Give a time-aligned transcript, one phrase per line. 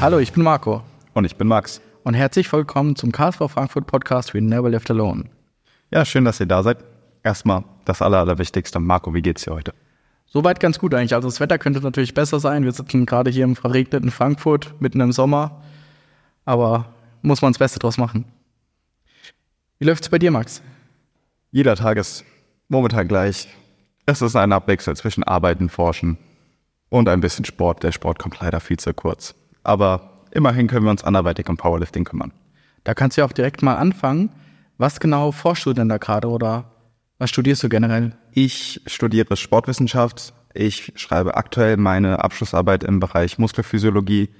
[0.00, 0.82] Hallo, ich bin Marco
[1.14, 1.80] Und ich bin Max.
[2.04, 5.24] und herzlich willkommen zum KSV Frankfurt Podcast We Never Left Alone.
[5.90, 6.78] Ja, schön, dass ihr da seid.
[7.22, 8.78] Erstmal das Aller, Allerwichtigste.
[8.80, 9.74] Marco, wie geht's dir heute?
[10.26, 11.14] Soweit ganz gut eigentlich.
[11.14, 12.64] Also das Wetter könnte natürlich besser sein.
[12.64, 15.62] Wir sitzen gerade hier im verregneten Frankfurt, mitten im Sommer.
[16.44, 16.86] Aber
[17.22, 18.24] muss man das Beste draus machen.
[19.78, 20.62] Wie läuft's bei dir, Max?
[21.50, 22.24] Jeder Tag ist
[22.68, 23.48] momentan gleich.
[24.06, 26.18] Es ist ein Abwechsel zwischen Arbeiten, Forschen
[26.88, 27.82] und ein bisschen Sport.
[27.82, 29.34] Der Sport kommt leider viel zu kurz.
[29.62, 32.32] Aber immerhin können wir uns anderweitig um Powerlifting kümmern.
[32.84, 34.30] Da kannst du ja auch direkt mal anfangen.
[34.78, 36.70] Was genau forschst du denn da gerade oder
[37.18, 38.16] was studierst du generell?
[38.32, 40.32] Ich studiere Sportwissenschaft.
[40.54, 44.30] Ich schreibe aktuell meine Abschlussarbeit im Bereich Muskelphysiologie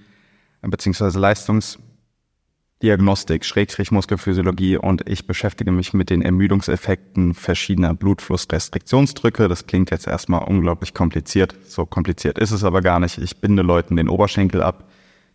[0.62, 1.18] bzw.
[1.18, 9.48] Leistungsdiagnostik, Schrägstrich Muskelphysiologie und ich beschäftige mich mit den Ermüdungseffekten verschiedener Blutflussrestriktionsdrücke.
[9.48, 11.56] Das klingt jetzt erstmal unglaublich kompliziert.
[11.66, 13.18] So kompliziert ist es aber gar nicht.
[13.18, 14.88] Ich binde Leuten den Oberschenkel ab,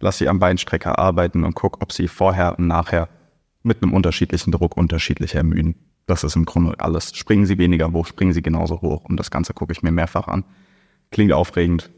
[0.04, 3.08] lasse sie am Beinstrecker arbeiten und gucke, ob sie vorher und nachher
[3.64, 5.76] mit einem unterschiedlichen Druck unterschiedlich ermüden.
[6.06, 7.16] Das ist im Grunde alles.
[7.16, 9.06] Springen sie weniger hoch, springen sie genauso hoch.
[9.06, 10.44] Und das Ganze gucke ich mir mehrfach an.
[11.12, 11.90] Klingt aufregend.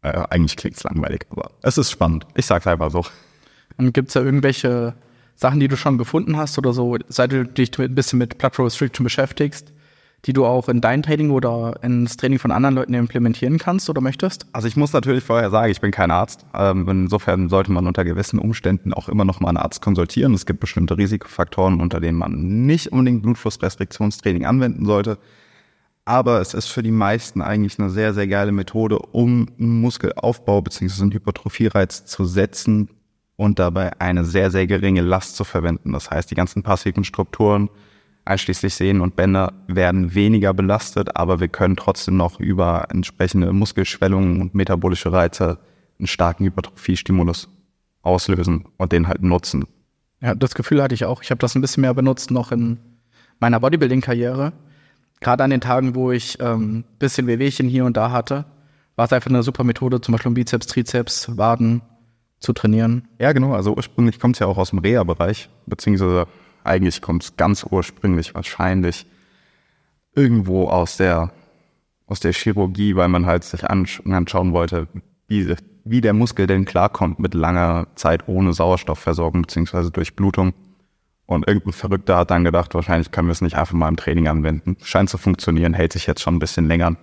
[0.00, 2.26] Äh, eigentlich klingt es langweilig, aber es ist spannend.
[2.34, 3.04] Ich sag's einfach so.
[3.76, 4.94] Und gibt's da irgendwelche
[5.34, 8.64] Sachen, die du schon gefunden hast oder so, seit du dich ein bisschen mit Plateau
[8.64, 9.74] Restriction beschäftigst,
[10.24, 14.00] die du auch in dein Training oder ins Training von anderen Leuten implementieren kannst oder
[14.00, 14.46] möchtest?
[14.52, 16.44] Also ich muss natürlich vorher sagen, ich bin kein Arzt.
[16.54, 20.34] Ähm, insofern sollte man unter gewissen Umständen auch immer noch mal einen Arzt konsultieren.
[20.34, 25.18] Es gibt bestimmte Risikofaktoren, unter denen man nicht unbedingt Blutflussrestriktionstraining anwenden sollte.
[26.04, 30.62] Aber es ist für die meisten eigentlich eine sehr, sehr geile Methode, um einen Muskelaufbau
[30.62, 31.02] bzw.
[31.02, 32.88] einen Hypertrophiereiz zu setzen
[33.34, 35.92] und dabei eine sehr, sehr geringe Last zu verwenden.
[35.92, 37.68] Das heißt, die ganzen passiven Strukturen,
[38.26, 44.40] einschließlich Sehnen und Bänder, werden weniger belastet, aber wir können trotzdem noch über entsprechende Muskelschwellungen
[44.40, 45.58] und metabolische Reize
[45.98, 47.48] einen starken Hypertrophiestimulus
[48.02, 49.64] auslösen und den halt nutzen.
[50.20, 51.22] Ja, das Gefühl hatte ich auch.
[51.22, 52.78] Ich habe das ein bisschen mehr benutzt noch in
[53.38, 54.52] meiner Bodybuilding-Karriere.
[55.20, 58.44] Gerade an den Tagen, wo ich ähm, bisschen Wehwehchen hier und da hatte,
[58.96, 61.82] war es einfach eine super Methode, zum Beispiel um Bizeps, Trizeps, Waden
[62.38, 63.08] zu trainieren.
[63.18, 63.52] Ja, genau.
[63.52, 66.26] Also ursprünglich kommt es ja auch aus dem Reha-Bereich, beziehungsweise
[66.66, 69.06] eigentlich kommt es ganz ursprünglich wahrscheinlich
[70.14, 71.32] irgendwo aus der,
[72.06, 74.88] aus der Chirurgie, weil man halt sich ansch anschauen wollte,
[75.28, 75.54] wie,
[75.84, 80.54] wie der Muskel denn klarkommt mit langer Zeit ohne Sauerstoffversorgung beziehungsweise Durchblutung.
[81.26, 84.28] Und irgendein Verrückter hat dann gedacht, wahrscheinlich können wir es nicht einfach mal im Training
[84.28, 84.76] anwenden.
[84.82, 86.96] Scheint zu funktionieren, hält sich jetzt schon ein bisschen länger.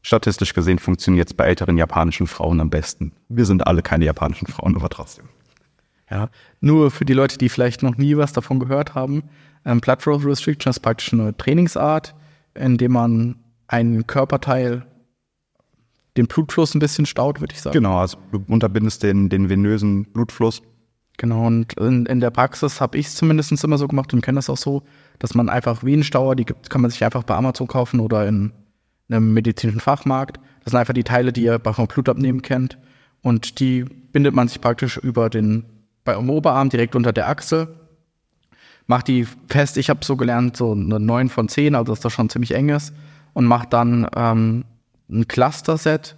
[0.00, 3.12] Statistisch gesehen funktioniert es bei älteren japanischen Frauen am besten.
[3.28, 5.28] Wir sind alle keine japanischen Frauen, aber trotzdem.
[6.10, 6.28] Ja,
[6.60, 9.24] nur für die Leute, die vielleicht noch nie was davon gehört haben,
[9.64, 12.14] ähm, Blood Restriction ist praktisch eine Trainingsart,
[12.54, 13.36] in dem man
[13.68, 14.86] einen Körperteil
[16.16, 17.74] den Blutfluss ein bisschen staut, würde ich sagen.
[17.74, 20.62] Genau, also du unterbindest den, den venösen Blutfluss.
[21.16, 24.36] Genau, und in, in der Praxis habe ich es zumindest immer so gemacht und kenne
[24.36, 24.82] das auch so,
[25.18, 28.52] dass man einfach Venenstauer, die gibt, kann man sich einfach bei Amazon kaufen oder in
[29.08, 30.38] einem medizinischen Fachmarkt.
[30.62, 32.78] Das sind einfach die Teile, die ihr beim Blutabnehmen kennt.
[33.22, 35.64] Und die bindet man sich praktisch über den,
[36.04, 37.68] beim Oberarm direkt unter der Achsel.
[38.86, 42.12] Macht die fest, ich habe so gelernt, so eine 9 von 10, also dass das
[42.12, 42.92] schon ziemlich eng ist.
[43.32, 44.64] Und macht dann ähm,
[45.10, 46.16] ein Cluster-Set.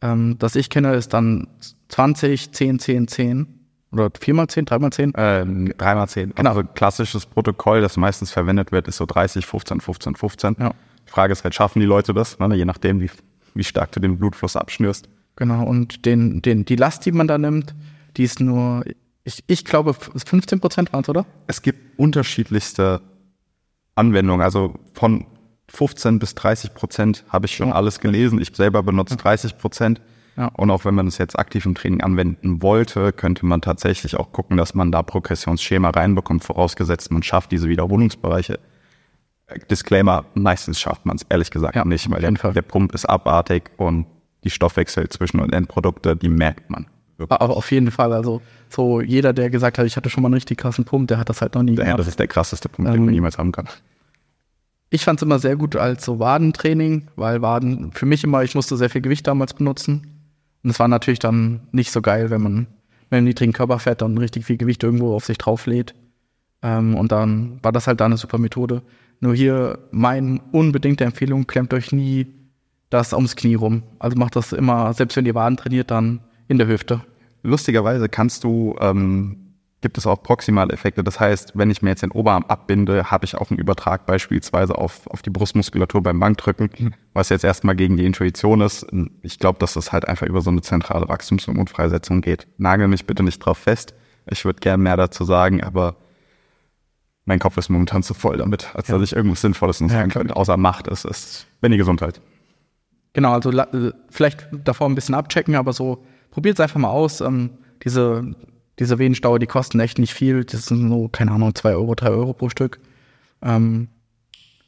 [0.00, 1.48] Ähm, das ich kenne, ist dann
[1.88, 3.46] 20, 10, 10, 10.
[3.92, 5.12] Oder 4x10, 3x10?
[5.16, 6.34] Ähm, 3x10.
[6.34, 6.50] Genau.
[6.50, 10.56] Also klassisches Protokoll, das meistens verwendet wird, ist so 30, 15, 15, 15.
[10.58, 10.70] Ja.
[11.06, 12.38] Die Frage ist halt, schaffen die Leute das?
[12.38, 12.54] Ne?
[12.56, 13.10] Je nachdem, wie,
[13.54, 15.08] wie stark du den Blutfluss abschnürst.
[15.36, 17.74] Genau, und den, den, die Last, die man da nimmt,
[18.16, 18.84] die ist nur,
[19.24, 21.26] ich, ich glaube, 15 Prozent waren es, oder?
[21.46, 23.00] Es gibt unterschiedlichste
[23.94, 24.42] Anwendungen.
[24.44, 25.26] Also von
[25.68, 27.74] 15 bis 30 Prozent habe ich schon Ja.
[27.74, 28.40] alles gelesen.
[28.40, 30.00] Ich selber benutze 30 Prozent.
[30.36, 30.48] Ja.
[30.48, 34.32] Und auch wenn man es jetzt aktiv im Training anwenden wollte, könnte man tatsächlich auch
[34.32, 38.58] gucken, dass man da Progressionsschema reinbekommt, vorausgesetzt man schafft diese Wiederholungsbereiche.
[39.46, 43.04] Äh, Disclaimer, meistens schafft man es ehrlich gesagt Ja, nicht, weil der, der Pump ist
[43.04, 44.06] abartig und
[44.42, 46.86] die Stoffwechsel zwischen und Endprodukte, die merkt man.
[47.18, 50.34] Aber auf jeden Fall, also so jeder, der gesagt hat, ich hatte schon mal einen
[50.34, 51.98] richtig krassen Pump, der hat das halt noch nie Ja, gemacht.
[52.00, 53.68] das ist der krasseste Punkt, den Ähm, man jemals haben kann.
[54.90, 58.54] Ich fand es immer sehr gut als so Wadentraining, weil Waden für mich immer, ich
[58.54, 60.06] musste sehr viel Gewicht damals benutzen.
[60.62, 62.54] Und es war natürlich dann nicht so geil, wenn man
[63.10, 65.94] mit einem niedrigen Körperfett dann richtig viel Gewicht irgendwo auf sich drauflädt.
[66.62, 68.82] Ähm, und dann war das halt da eine super Methode.
[69.20, 72.26] Nur hier meine unbedingte Empfehlung, klemmt euch nie
[72.90, 73.82] das ums Knie rum.
[73.98, 77.02] Also macht das immer, selbst wenn ihr Waden trainiert, dann in der Hüfte.
[77.42, 79.44] Lustigerweise kannst du ähm,
[79.84, 81.04] gibt es auch proximale Effekte.
[81.04, 84.78] Das heißt, wenn ich mir jetzt den Oberarm abbinde, habe ich auch einen Übertrag beispielsweise
[84.78, 88.86] auf, auf die Brustmuskulatur beim Bankdrücken, was jetzt erstmal gegen die Intuition ist.
[89.20, 92.46] Ich glaube, dass das halt einfach über so eine zentrale Wachstumshormonfreisetzung geht.
[92.56, 93.92] Nagel mich bitte nicht drauf fest.
[94.26, 95.96] Ich würde gerne mehr dazu sagen, aber
[97.26, 98.94] mein Kopf ist momentan zu voll damit, als ja.
[98.96, 100.88] dass ich irgendwas Sinnvolles noch sagen ja, könnte, außer Macht.
[100.88, 102.22] Es ist, wenn die Gesundheit.
[103.12, 107.20] Genau, also äh, vielleicht davor ein bisschen abchecken, aber so probiert es einfach mal aus.
[107.20, 107.50] Ähm,
[107.82, 108.34] diese
[108.78, 110.44] diese Venenstauer, die kosten echt nicht viel.
[110.44, 112.80] Das sind so, keine Ahnung, zwei Euro, drei Euro pro Stück.
[113.42, 113.88] Ähm,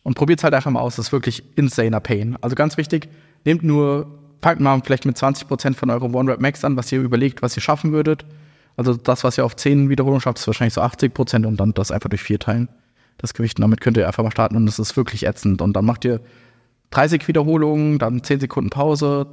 [0.03, 0.97] und probiert es halt einfach mal aus.
[0.97, 2.37] Das ist wirklich insaner Pain.
[2.41, 3.09] Also ganz wichtig,
[3.45, 4.07] nehmt nur,
[4.41, 7.63] fangt mal vielleicht mit 20% von eurem One-Rep Max an, was ihr überlegt, was ihr
[7.63, 8.25] schaffen würdet.
[8.77, 11.91] Also das, was ihr auf 10 Wiederholungen schafft, ist wahrscheinlich so 80% und dann das
[11.91, 12.69] einfach durch vier teilen.
[13.19, 13.59] Das Gewicht.
[13.59, 15.63] Und damit könnt ihr einfach mal starten und das ist wirklich ätzend.
[15.63, 16.21] Und dann macht ihr
[16.91, 19.27] 30 Wiederholungen, dann 10 Sekunden Pause,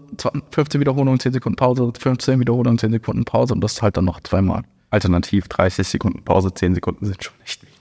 [0.52, 4.20] 15 Wiederholungen, 10 Sekunden Pause, 15 Wiederholungen, 10 Sekunden Pause und das halt dann noch
[4.22, 4.64] zweimal.
[4.90, 7.74] Alternativ 30 Sekunden Pause, 10 Sekunden sind schon echt wenig.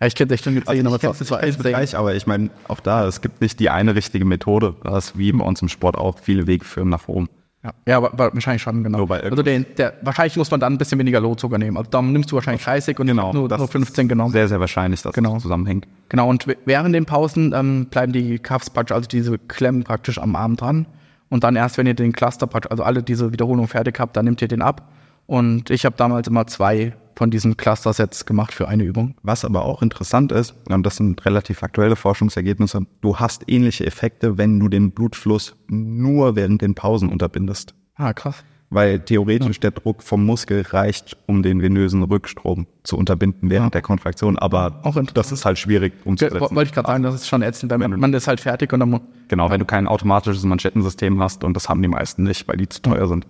[0.00, 2.48] Ja, ich kenne echt schon gesehen, also aber das war echt gleich, aber ich meine,
[2.68, 4.74] auch da, es gibt nicht die eine richtige Methode.
[4.82, 7.28] Das ist wie bei uns im Sport auch viele Wege führen nach oben.
[7.62, 9.04] Ja, ja wahrscheinlich schon, genau.
[9.06, 11.76] Also der, der, wahrscheinlich muss man dann ein bisschen weniger Lot nehmen.
[11.76, 14.32] Also dann nimmst du wahrscheinlich 30 und genau, nur, nur 15 genommen.
[14.32, 15.34] Sehr, sehr wahrscheinlich, dass genau.
[15.34, 15.86] das zusammenhängt.
[16.08, 20.36] Genau, und während den Pausen ähm, bleiben die Cuffs praktisch, also diese Klemmen praktisch am
[20.36, 20.86] Arm dran.
[21.28, 24.24] Und dann erst, wenn ihr den Cluster praktisch, also alle diese Wiederholungen fertig habt, dann
[24.24, 24.90] nehmt ihr den ab.
[25.26, 29.14] Und ich habe damals immer zwei von diesen Cluster-Sets gemacht für eine Übung.
[29.22, 34.38] Was aber auch interessant ist, und das sind relativ aktuelle Forschungsergebnisse, du hast ähnliche Effekte,
[34.38, 37.74] wenn du den Blutfluss nur während den Pausen unterbindest.
[37.96, 38.42] Ah, krass.
[38.70, 39.68] Weil theoretisch ja.
[39.68, 43.70] der Druck vom Muskel reicht, um den venösen Rückstrom zu unterbinden während ja.
[43.72, 44.38] der Kontraktion.
[44.38, 46.40] Aber auch das ist halt schwierig umzusetzen.
[46.40, 48.98] Wollte ich gerade sagen, das ist schon ätzend, weil man ist halt fertig und dann
[49.28, 52.68] Genau, wenn du kein automatisches Manschettensystem hast und das haben die meisten nicht, weil die
[52.68, 53.26] zu teuer sind.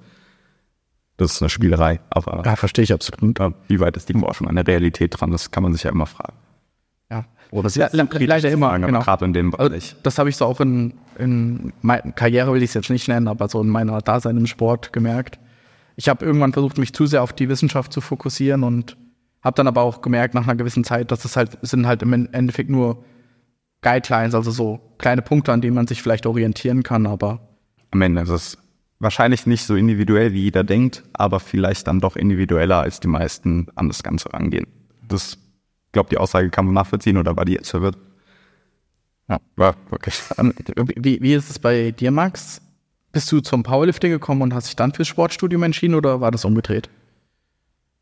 [1.21, 2.43] Das ist eine Spielerei, aber.
[2.47, 3.39] Ja, verstehe ich absolut.
[3.69, 5.31] Wie weit ist die Forschung an der Realität dran?
[5.31, 6.33] Das kann man sich ja immer fragen.
[7.11, 7.27] Ja.
[7.51, 9.01] Oder das ist ja, leider immer, genau.
[9.01, 9.71] gerade in dem Bereich.
[9.71, 13.07] Also, das habe ich so auch in, in meiner Karriere, will ich es jetzt nicht
[13.07, 15.39] nennen, aber so in meiner Dasein im Sport gemerkt.
[15.97, 18.97] Ich habe irgendwann versucht, mich zu sehr auf die Wissenschaft zu fokussieren und
[19.43, 22.33] habe dann aber auch gemerkt nach einer gewissen Zeit, dass es halt sind halt im
[22.33, 23.05] Endeffekt nur
[23.83, 27.41] Guidelines, also so kleine Punkte, an denen man sich vielleicht orientieren kann, aber
[27.91, 28.59] am Ende ist es
[29.01, 33.67] wahrscheinlich nicht so individuell, wie jeder denkt, aber vielleicht dann doch individueller, als die meisten
[33.75, 34.67] an das Ganze rangehen.
[35.09, 35.39] Das,
[35.93, 37.97] glaube die Aussage kann man nachvollziehen oder war die jetzt verwirrt?
[39.29, 40.21] Ja, war wirklich.
[40.39, 42.61] Ähm, wie, wie ist es bei dir, Max?
[43.13, 46.45] Bist du zum Powerlifting gekommen und hast dich dann fürs Sportstudium entschieden oder war das
[46.45, 46.89] umgedreht?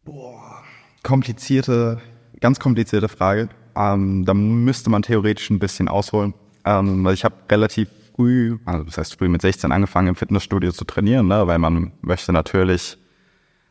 [0.05, 0.63] Boah,
[1.03, 2.01] komplizierte,
[2.41, 3.49] ganz komplizierte Frage.
[3.75, 6.35] Ähm, da müsste man theoretisch ein bisschen ausholen.
[6.65, 7.89] Ähm, weil ich habe relativ
[8.19, 11.93] früh, also das heißt früh mit 16 angefangen im Fitnessstudio zu trainieren, ne, weil man
[12.01, 12.99] möchte natürlich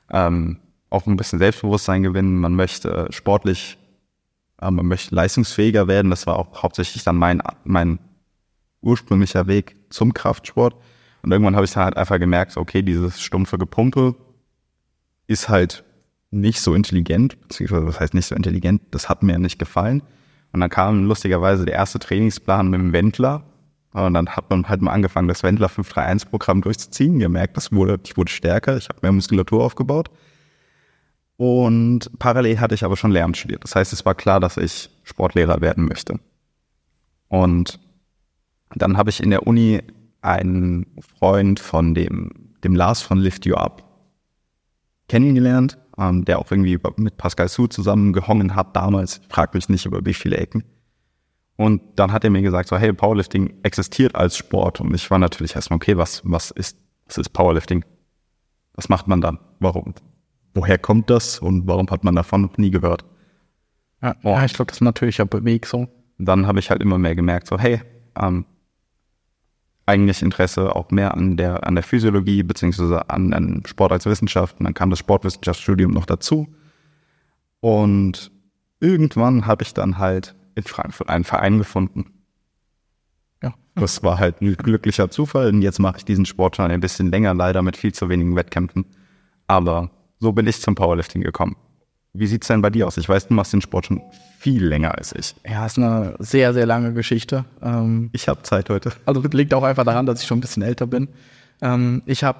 [0.10, 0.60] ähm,
[0.90, 3.78] auch ein bisschen Selbstbewusstsein gewinnen, man möchte sportlich,
[4.62, 6.10] äh, man möchte leistungsfähiger werden.
[6.10, 8.00] Das war auch hauptsächlich dann mein, mein
[8.82, 10.76] ursprünglicher Weg zum Kraftsport.
[11.24, 14.16] Und irgendwann habe ich dann halt einfach gemerkt, okay, dieses stumpfe Gepumpe
[15.28, 15.84] ist halt
[16.32, 20.04] nicht so intelligent, beziehungsweise das heißt nicht so intelligent, das hat mir nicht gefallen.
[20.54, 23.44] Und dann kam lustigerweise der erste Trainingsplan mit dem Wendler,
[24.06, 27.20] und dann hat man halt mal angefangen, das Wendler 531-Programm durchzuziehen.
[27.20, 30.10] Gemerkt, das wurde, ich wurde stärker, ich habe mehr Muskulatur aufgebaut.
[31.38, 33.64] Und parallel hatte ich aber schon Lehramt studiert.
[33.64, 36.20] Das heißt, es war klar, dass ich Sportlehrer werden möchte.
[37.28, 37.80] Und
[38.76, 39.82] dann habe ich in der Uni
[40.22, 42.32] einen Freund von dem,
[42.63, 43.84] dem Lars von Lift You Up
[45.08, 49.22] kennengelernt, ähm, der auch irgendwie mit Pascal Su zusammen gehongen hat damals.
[49.22, 50.63] Ich frage mich nicht über wie viele Ecken.
[51.58, 54.80] Und dann hat er mir gesagt, so, hey, Powerlifting existiert als Sport.
[54.80, 57.84] Und ich war natürlich erstmal, okay, was, was ist, was ist Powerlifting?
[58.76, 59.40] Was macht man dann?
[59.60, 59.96] Warum?
[60.54, 61.40] Woher kommt das?
[61.40, 63.06] Und warum hat man davon noch nie gehört?
[64.04, 64.30] Ja, oh.
[64.30, 65.88] ja ich glaube, das ist natürlich ein Weg so.
[66.20, 67.82] Dann habe ich halt immer mehr gemerkt, so, hey,
[68.16, 68.46] ähm,
[69.88, 74.60] eigentlich Interesse auch mehr an der, an der Physiologie beziehungsweise an, an Sport als Wissenschaft.
[74.60, 76.48] Und dann kam das Sportwissenschaftsstudium noch dazu.
[77.62, 78.32] Und
[78.80, 82.06] irgendwann habe ich dann halt in Frankfurt einen Verein gefunden.
[83.44, 83.54] Ja.
[83.76, 85.50] Das war halt ein glücklicher Zufall.
[85.50, 88.36] Und jetzt mache ich diesen Sport schon ein bisschen länger, leider mit viel zu wenigen
[88.36, 88.86] Wettkämpfen.
[89.46, 91.56] Aber so bin ich zum Powerlifting gekommen.
[92.14, 92.98] Wie sieht's denn bei dir aus?
[92.98, 94.02] Ich weiß, du machst den Sport schon
[94.40, 95.36] viel länger als ich.
[95.48, 97.46] Ja, ist eine sehr, sehr lange Geschichte.
[97.62, 98.92] Ähm, ich habe Zeit heute.
[99.06, 101.10] Also liegt auch einfach daran, dass ich schon ein bisschen älter bin.
[101.62, 102.40] Ähm, ich habe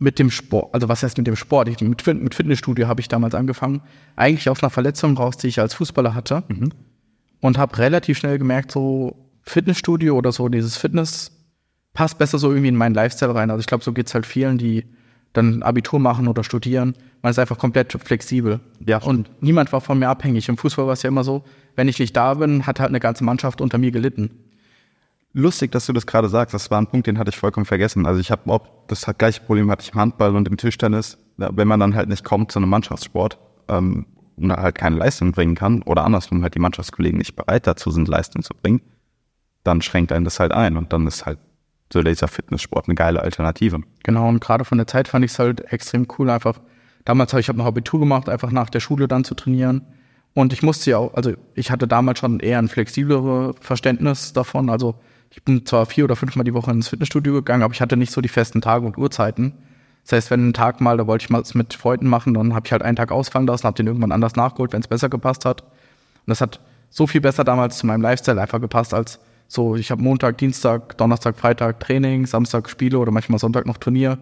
[0.00, 1.68] mit dem Sport, also was heißt mit dem Sport?
[1.68, 3.82] Ich, mit, mit Fitnessstudio habe ich damals angefangen.
[4.16, 6.42] Eigentlich aus einer Verletzung raus, die ich als Fußballer hatte.
[6.48, 6.70] Mhm.
[7.40, 11.32] Und habe relativ schnell gemerkt, so Fitnessstudio oder so dieses Fitness
[11.92, 13.50] passt besser so irgendwie in meinen Lifestyle rein.
[13.50, 14.84] Also ich glaube, so geht's halt vielen, die
[15.34, 16.94] dann Abitur machen oder studieren.
[17.22, 18.60] Man ist einfach komplett flexibel.
[18.84, 20.48] Ja, Und niemand war von mir abhängig.
[20.48, 21.44] Im Fußball war es ja immer so,
[21.76, 24.30] wenn ich nicht da bin, hat halt eine ganze Mannschaft unter mir gelitten.
[25.32, 26.54] Lustig, dass du das gerade sagst.
[26.54, 28.04] Das war ein Punkt, den hatte ich vollkommen vergessen.
[28.04, 31.18] Also ich habe auch das gleiche Problem hatte ich im Handball und im Tischtennis.
[31.36, 34.06] Wenn man dann halt nicht kommt zu einem Mannschaftssport ähm,
[34.36, 38.08] und halt keine Leistung bringen kann oder andersrum halt die Mannschaftskollegen nicht bereit dazu sind,
[38.08, 38.80] Leistung zu bringen,
[39.62, 41.38] dann schränkt einen das halt ein und dann ist halt
[41.92, 43.80] so dieser Fitnesssport eine geile Alternative.
[44.02, 46.60] Genau, und gerade von der Zeit fand ich es halt extrem cool, einfach.
[47.04, 49.86] Damals habe ich hab noch Abitur gemacht, einfach nach der Schule dann zu trainieren.
[50.34, 54.70] Und ich musste ja auch, also ich hatte damals schon eher ein flexibleres Verständnis davon.
[54.70, 54.94] Also
[55.30, 58.12] ich bin zwar vier oder fünfmal die Woche ins Fitnessstudio gegangen, aber ich hatte nicht
[58.12, 59.54] so die festen Tage und Uhrzeiten.
[60.02, 62.54] Das heißt, wenn ein Tag mal, da wollte ich mal was mit Freunden machen, dann
[62.54, 65.08] habe ich halt einen Tag ausfallen lassen, habe den irgendwann anders nachgeholt, wenn es besser
[65.08, 65.62] gepasst hat.
[65.62, 69.90] Und das hat so viel besser damals zu meinem Lifestyle einfach gepasst, als so, ich
[69.90, 74.18] habe Montag, Dienstag, Donnerstag, Freitag Training, Samstag Spiele oder manchmal Sonntag noch Turnier,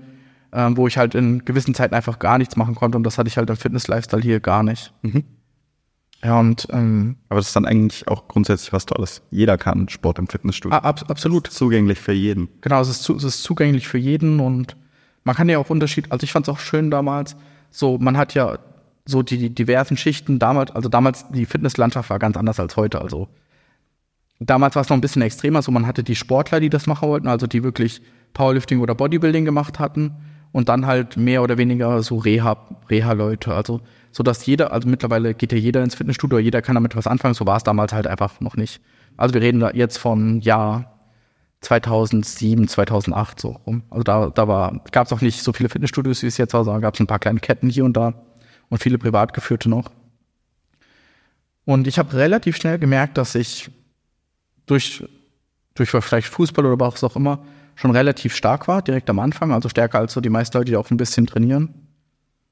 [0.53, 3.29] ähm, wo ich halt in gewissen Zeiten einfach gar nichts machen konnte und das hatte
[3.29, 4.93] ich halt im Fitness-Lifestyle hier gar nicht.
[6.25, 9.23] Ja, und ähm, Aber das ist dann eigentlich auch grundsätzlich was Tolles.
[9.31, 10.77] Jeder kann Sport im Fitnessstudio.
[10.77, 11.47] a- ab, absolut.
[11.47, 12.49] Zugänglich für jeden.
[12.61, 14.77] Genau, es ist, zu, es ist zugänglich für jeden und
[15.25, 17.37] man kann ja auch Unterschied, also ich fand es auch schön damals,
[17.71, 18.59] so man hat ja
[19.07, 23.01] so die, die diversen Schichten damals, also damals die Fitnesslandschaft war ganz anders als heute,
[23.01, 23.29] also
[24.41, 27.09] damals war es noch ein bisschen extremer, so man hatte die Sportler, die das machen
[27.09, 28.01] wollten, also die wirklich
[28.35, 30.13] Powerlifting oder Bodybuilding gemacht hatten
[30.53, 32.57] und dann halt mehr oder weniger so Reha,
[32.89, 33.81] Reha-Leute, also
[34.19, 37.35] so dass jeder, also mittlerweile geht ja jeder ins Fitnessstudio, jeder kann damit was anfangen,
[37.35, 38.81] so war es damals halt einfach noch nicht.
[39.17, 40.99] Also wir reden da jetzt von Jahr
[41.61, 43.85] 2007, 2008 so rum.
[43.91, 46.65] Also da, da war, gab es auch nicht so viele Fitnessstudios, wie es jetzt war,
[46.65, 48.13] sondern gab es ein paar kleine Ketten hier und da
[48.71, 49.93] und viele privat geführte noch.
[51.65, 53.71] Und ich habe relativ schnell gemerkt, dass ich
[54.67, 55.05] durch,
[55.75, 57.45] durch vielleicht Fußball oder was auch immer
[57.77, 60.77] schon relativ stark war, direkt am Anfang, also stärker als so die meisten Leute, die
[60.77, 61.88] auch ein bisschen trainieren.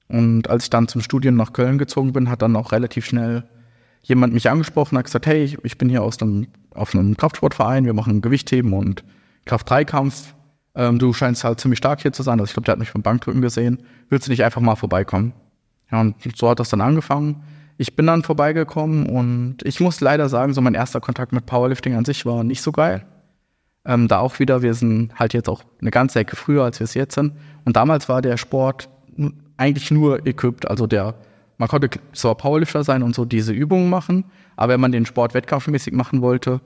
[0.08, 3.44] Und als ich dann zum Studium nach Köln gezogen bin, hat dann auch relativ schnell
[4.02, 7.92] jemand mich angesprochen, hat gesagt, hey, ich, bin hier aus einem, auf einem Kraftsportverein, wir
[7.92, 9.02] machen Gewichtheben und
[9.46, 10.34] Kraft-3-Kampf.
[10.76, 12.38] Ähm, du scheinst halt ziemlich stark hier zu sein.
[12.38, 13.82] Also ich glaube, der hat mich beim Bankdrücken gesehen.
[14.08, 15.32] Willst du nicht einfach mal vorbeikommen?
[15.90, 17.42] Ja, und so hat das dann angefangen.
[17.78, 21.94] Ich bin dann vorbeigekommen und ich muss leider sagen, so mein erster Kontakt mit Powerlifting
[21.94, 23.04] an sich war nicht so geil.
[23.84, 26.84] Ähm, da auch wieder, wir sind halt jetzt auch eine ganze Ecke früher, als wir
[26.84, 27.34] es jetzt sind.
[27.64, 28.88] Und damals war der Sport
[29.56, 30.68] eigentlich nur equipped.
[30.68, 31.14] Also der,
[31.58, 34.24] man konnte zwar Powerlifter sein und so diese Übungen machen,
[34.56, 36.60] aber wenn man den Sport wettkampfmäßig machen wollte,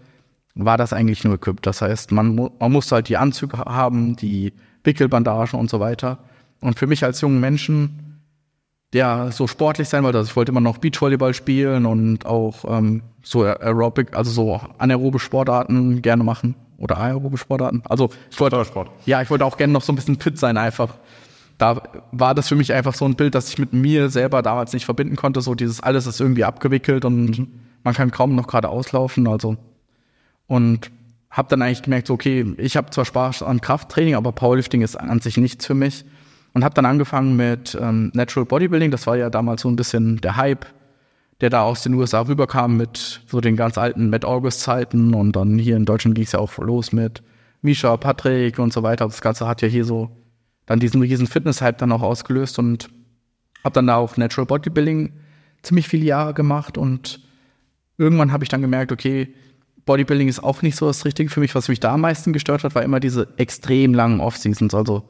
[0.55, 1.67] war das eigentlich nur equipped.
[1.67, 4.53] Das heißt, man, man musste halt die Anzüge haben, die
[4.85, 6.19] Wickelbandagen und so weiter.
[6.61, 8.21] Und für mich als jungen Menschen,
[8.93, 13.03] der so sportlich sein wollte, also ich wollte immer noch Beachvolleyball spielen und auch ähm,
[13.23, 17.83] so Aerobic, also so anaerobe Sportarten gerne machen oder aerobe Sportarten.
[17.89, 18.91] Also ich wollte, Sport.
[19.07, 20.95] ja, ich wollte auch gerne noch so ein bisschen fit sein einfach.
[21.61, 24.73] Da war das für mich einfach so ein Bild, das ich mit mir selber damals
[24.73, 25.43] nicht verbinden konnte.
[25.43, 27.49] So dieses alles ist irgendwie abgewickelt und
[27.85, 29.29] man kann kaum noch gerade auslaufen.
[29.29, 29.59] Also
[30.47, 30.91] und
[31.31, 34.97] habe dann eigentlich gemerkt, so, okay, ich habe zwar Spaß an Krafttraining, aber Powerlifting ist
[34.97, 36.07] an sich nichts für mich.
[36.55, 38.91] Und habe dann angefangen mit ähm, Natural Bodybuilding.
[38.91, 40.65] Das war ja damals so ein bisschen der Hype,
[41.43, 45.13] der da aus den USA rüberkam mit so den ganz alten Matt August-Zeiten.
[45.13, 47.23] Und dann hier in Deutschland ging es ja auch los mit
[47.61, 49.05] Misha, Patrick und so weiter.
[49.05, 50.11] Das Ganze hat ja hier so
[50.71, 52.91] dann diesen riesen Fitness-Hype dann auch ausgelöst und
[53.65, 55.13] habe dann da auch Natural Bodybuilding
[55.63, 57.19] ziemlich viele Jahre gemacht und
[57.99, 59.35] irgendwann habe ich dann gemerkt, okay,
[59.85, 61.57] Bodybuilding ist auch nicht so das Richtige für mich.
[61.57, 64.73] Was mich da am meisten gestört hat, war immer diese extrem langen Off-Seasons.
[64.73, 65.03] Also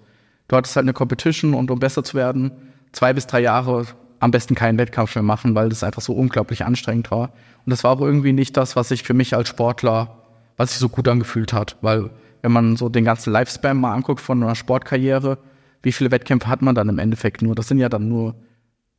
[0.49, 2.52] du hattest halt eine Competition und um besser zu werden,
[2.93, 3.85] zwei bis drei Jahre
[4.19, 7.35] am besten keinen Wettkampf mehr machen, weil das einfach so unglaublich anstrengend war.
[7.67, 10.23] Und das war auch irgendwie nicht das, was sich für mich als Sportler,
[10.57, 11.76] was sich so gut angefühlt hat.
[11.83, 12.09] Weil
[12.40, 15.37] wenn man so den ganzen Lifespan mal anguckt von einer Sportkarriere,
[15.82, 17.54] wie viele Wettkämpfe hat man dann im Endeffekt nur?
[17.54, 18.34] Das sind ja dann nur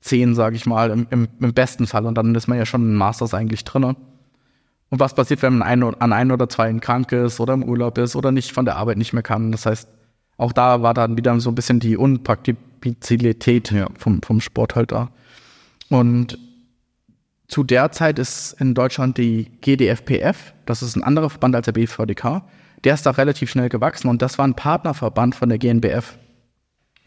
[0.02, 2.06] zehn, sage ich mal, im, im, im besten Fall.
[2.06, 3.96] Und dann ist man ja schon in Masters eigentlich drinne.
[4.90, 7.98] Und was passiert, wenn man ein, an ein oder zwei krank ist oder im Urlaub
[7.98, 9.52] ist oder nicht von der Arbeit nicht mehr kann?
[9.52, 9.88] Das heißt,
[10.38, 13.88] auch da war dann wieder so ein bisschen die Unpraktizität Ja.
[13.98, 15.10] vom, vom Sport halt da.
[15.90, 16.38] Und
[17.48, 21.74] zu der Zeit ist in Deutschland die GDFPF, das ist ein anderer Verband als der
[21.74, 22.42] BVDK,
[22.84, 26.18] der ist da relativ schnell gewachsen und das war ein Partnerverband von der GNBF.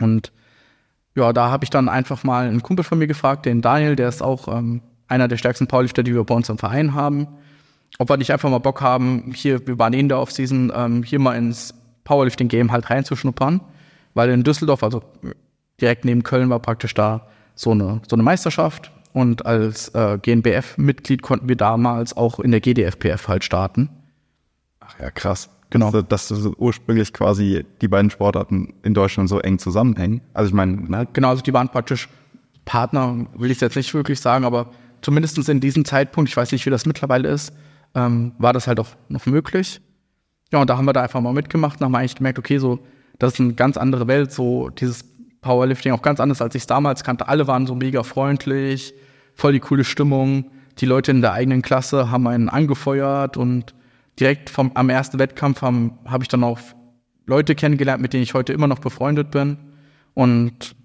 [0.01, 0.33] Und
[1.15, 4.09] ja, da habe ich dann einfach mal einen Kumpel von mir gefragt, den Daniel, der
[4.09, 7.29] ist auch ähm, einer der stärksten Powerlifter, die wir bei uns im Verein haben,
[7.99, 11.21] ob wir nicht einfach mal Bock haben, hier, wir waren in der Offseason, ähm, hier
[11.21, 11.75] mal ins
[12.05, 13.61] Powerlifting-Game halt reinzuschnuppern,
[14.15, 15.03] weil in Düsseldorf, also
[15.81, 21.23] direkt neben Köln war praktisch da so eine, so eine Meisterschaft und als äh, GNBF-Mitglied
[21.23, 23.89] konnten wir damals auch in der GDFPF halt starten.
[24.81, 25.49] Ach ja, krass.
[25.71, 25.91] Genau.
[25.91, 30.21] Dass, dass ursprünglich quasi die beiden Sportarten in Deutschland so eng zusammenhängen.
[30.33, 32.09] Also ich meine, ne, Genau, also die waren praktisch
[32.65, 34.71] Partner, will ich jetzt nicht wirklich sagen, aber
[35.03, 37.53] zumindest in diesem Zeitpunkt, ich weiß nicht, wie das mittlerweile ist,
[37.95, 39.81] ähm, war das halt auch noch möglich.
[40.53, 42.79] Ja, und da haben wir da einfach mal mitgemacht und haben eigentlich gemerkt, okay, so,
[43.19, 45.05] das ist eine ganz andere Welt, so dieses
[45.41, 47.29] Powerlifting auch ganz anders, als ich es damals kannte.
[47.29, 48.95] Alle waren so mega freundlich,
[49.35, 50.51] voll die coole Stimmung.
[50.79, 53.75] Die Leute in der eigenen Klasse haben einen angefeuert und
[54.19, 56.59] direkt vom, am ersten Wettkampf habe hab ich dann auch
[57.27, 59.57] Leute kennengelernt, mit denen ich heute immer noch befreundet bin.
[60.15, 60.77] Und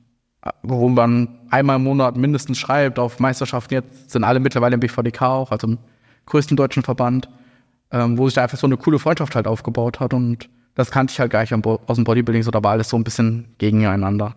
[0.42, 3.74] äh, wo man einmal im Monat mindestens schreibt auf Meisterschaften.
[3.74, 5.78] Jetzt sind alle mittlerweile im BVDK auch, also im
[6.26, 7.30] größten deutschen Verband,
[7.92, 10.14] ähm, wo sich da einfach so eine coole Freundschaft halt aufgebaut hat.
[10.14, 12.98] Und das kannte ich halt gar nicht aus dem Bodybuilding, so da war alles so
[12.98, 14.36] ein bisschen gegeneinander.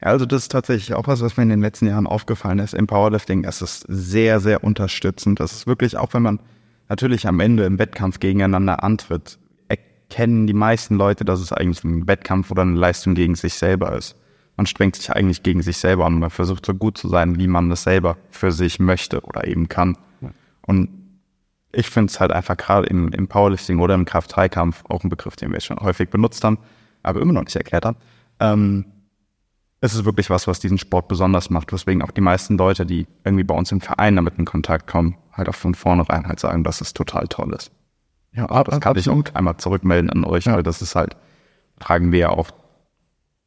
[0.00, 2.74] Also das ist tatsächlich auch was, was mir in den letzten Jahren aufgefallen ist.
[2.74, 5.40] Im Powerlifting es ist sehr, sehr unterstützend.
[5.40, 6.40] Das ist wirklich, auch wenn man
[6.88, 12.06] natürlich am Ende im Wettkampf gegeneinander antritt, erkennen die meisten Leute, dass es eigentlich ein
[12.08, 14.16] Wettkampf oder eine Leistung gegen sich selber ist.
[14.56, 16.18] Man strengt sich eigentlich gegen sich selber an.
[16.18, 19.68] Man versucht so gut zu sein, wie man das selber für sich möchte oder eben
[19.68, 19.96] kann.
[20.66, 20.90] Und
[21.72, 25.36] ich finde es halt einfach gerade im, im Powerlifting oder im Kraft-3-Kampf, auch ein Begriff,
[25.36, 26.58] den wir schon häufig benutzt haben,
[27.02, 27.98] aber immer noch nicht erklärt haben,
[28.40, 28.86] ähm,
[29.80, 33.06] es ist wirklich was, was diesen Sport besonders macht, weswegen auch die meisten Leute, die
[33.24, 36.64] irgendwie bei uns im Verein damit in Kontakt kommen, halt auch von vornherein halt sagen,
[36.64, 37.70] dass es total toll ist.
[38.32, 40.54] Ja, aber das kann ich auch einmal zurückmelden an euch, ja.
[40.54, 41.16] weil das ist halt,
[41.78, 42.50] tragen wir ja auch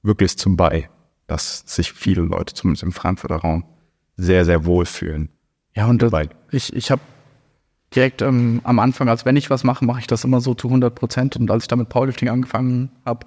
[0.03, 0.89] wirklich zum bei,
[1.27, 3.65] dass sich viele Leute, zumindest im Frankfurter Raum,
[4.15, 5.29] sehr, sehr wohl fühlen.
[5.75, 6.11] Ja, und das,
[6.51, 7.01] ich, ich habe
[7.95, 10.67] direkt ähm, am Anfang, als wenn ich was mache, mache ich das immer so zu
[10.67, 11.35] 100 Prozent.
[11.37, 13.25] Und als ich da mit Powerlifting angefangen habe,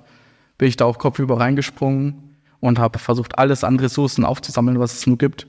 [0.59, 5.07] bin ich da auf Kopfüber reingesprungen und habe versucht, alles an Ressourcen aufzusammeln, was es
[5.07, 5.47] nur gibt.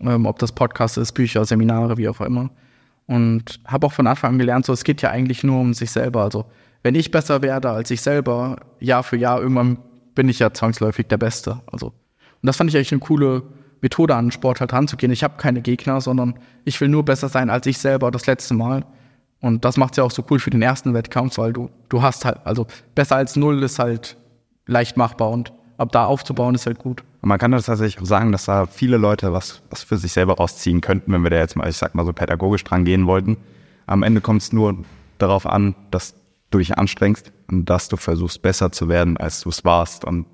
[0.00, 2.50] Ähm, ob das Podcast ist, Bücher, Seminare, wie auch immer.
[3.06, 5.90] Und habe auch von Anfang an gelernt, so es geht ja eigentlich nur um sich
[5.90, 6.22] selber.
[6.22, 6.46] Also
[6.82, 9.78] wenn ich besser werde als ich selber, Jahr für Jahr, irgendwann
[10.14, 11.60] bin ich ja zwangsläufig der Beste.
[11.70, 11.92] Also
[12.42, 13.42] und das fand ich eigentlich eine coole
[13.80, 15.12] Methode an Sport halt ranzugehen.
[15.12, 18.54] Ich habe keine Gegner, sondern ich will nur besser sein als ich selber das letzte
[18.54, 18.84] Mal.
[19.40, 22.02] Und das macht es ja auch so cool für den ersten Wettkampf, weil du du
[22.02, 24.16] hast halt also besser als null ist halt
[24.66, 27.02] leicht machbar und ab da aufzubauen, ist halt gut.
[27.22, 30.12] Und man kann das tatsächlich auch sagen, dass da viele Leute was, was für sich
[30.12, 33.06] selber rausziehen könnten, wenn wir da jetzt mal, ich sag mal so pädagogisch dran gehen
[33.06, 33.36] wollten.
[33.86, 34.78] Am Ende kommt es nur
[35.18, 36.14] darauf an, dass
[36.50, 40.04] du dich anstrengst und dass du versuchst, besser zu werden, als du es warst.
[40.04, 40.26] Und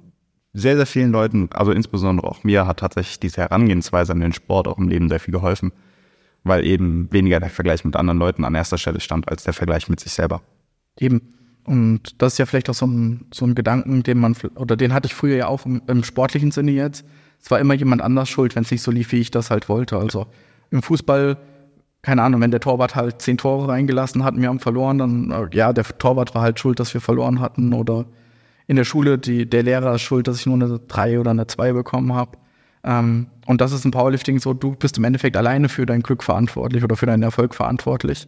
[0.53, 4.69] sehr, sehr vielen Leuten, also insbesondere auch mir, hat tatsächlich diese Herangehensweise an den Sport
[4.69, 5.73] auch im Leben sehr viel geholfen,
[6.45, 9.89] weil eben weniger der Vergleich mit anderen Leuten an erster Stelle stand, als der Vergleich
[9.89, 10.43] mit sich selber.
[10.99, 11.35] Eben.
[11.65, 14.93] Und das ist ja vielleicht auch so ein, so ein Gedanken, den man, oder den
[14.93, 17.05] hatte ich früher ja auch im, im sportlichen Sinne jetzt.
[17.41, 19.69] Es war immer jemand anders schuld, wenn es nicht so lief, wie ich das halt
[19.69, 19.97] wollte.
[19.97, 20.27] Also
[20.71, 21.37] im Fußball,
[22.03, 25.73] keine Ahnung, wenn der Torwart halt zehn Tore reingelassen hat, wir haben verloren, dann, ja,
[25.73, 27.73] der Torwart war halt schuld, dass wir verloren hatten.
[27.73, 28.07] Oder
[28.67, 31.47] in der Schule, die, der Lehrer ist schuld, dass ich nur eine drei oder eine
[31.47, 32.39] zwei bekommen habe.
[32.85, 36.25] Ähm, und das ist im Powerlifting so, du bist im Endeffekt alleine für dein Glück
[36.25, 38.27] verantwortlich oder für deinen Erfolg verantwortlich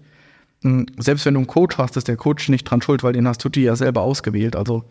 [0.98, 3.44] selbst wenn du einen Coach hast, ist der Coach nicht dran schuld, weil den hast
[3.44, 4.56] du dir ja selber ausgewählt.
[4.56, 4.84] Also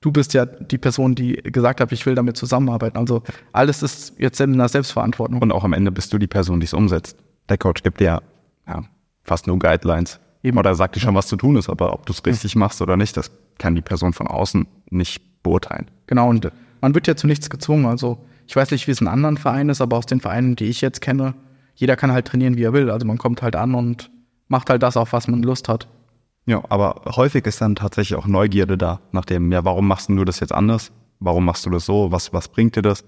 [0.00, 2.98] du bist ja die Person, die gesagt hat, ich will damit zusammenarbeiten.
[2.98, 5.40] Also alles ist jetzt in der Selbstverantwortung.
[5.40, 7.16] Und auch am Ende bist du die Person, die es umsetzt.
[7.48, 8.22] Der Coach gibt dir
[8.66, 8.84] ja,
[9.22, 10.18] fast nur Guidelines.
[10.42, 10.58] Eben.
[10.58, 12.96] Oder sagt dir schon, was zu tun ist, aber ob du es richtig machst oder
[12.96, 15.88] nicht, das kann die Person von außen nicht beurteilen.
[16.08, 17.86] Genau, und man wird ja zu nichts gezwungen.
[17.86, 20.64] Also ich weiß nicht, wie es in anderen Vereinen ist, aber aus den Vereinen, die
[20.64, 21.34] ich jetzt kenne,
[21.76, 22.90] jeder kann halt trainieren, wie er will.
[22.90, 24.10] Also man kommt halt an und
[24.52, 25.88] macht halt das, auf was man Lust hat.
[26.46, 30.24] Ja, aber häufig ist dann tatsächlich auch Neugierde da, nach dem, ja, warum machst du
[30.24, 30.92] das jetzt anders?
[31.18, 32.12] Warum machst du das so?
[32.12, 33.04] Was, was bringt dir das?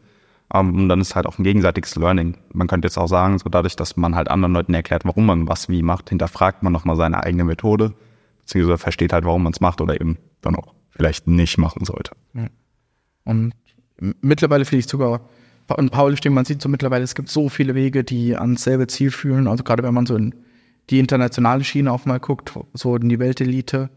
[0.52, 2.36] Um, ähm, und dann ist halt auch ein gegenseitiges Learning.
[2.52, 5.48] Man könnte jetzt auch sagen, so dadurch, dass man halt anderen Leuten erklärt, warum man
[5.48, 7.94] was wie macht, hinterfragt man nochmal seine eigene Methode,
[8.40, 12.12] beziehungsweise versteht halt, warum man es macht oder eben dann auch vielleicht nicht machen sollte.
[13.24, 13.54] Und
[14.20, 15.20] mittlerweile finde ich sogar,
[15.78, 19.10] in Powerlifting, man sieht so mittlerweile, es gibt so viele Wege, die ans selbe Ziel
[19.10, 19.48] führen.
[19.48, 20.34] Also gerade wenn man so in
[20.90, 23.90] die internationale Schiene auch mal guckt, so in die Weltelite.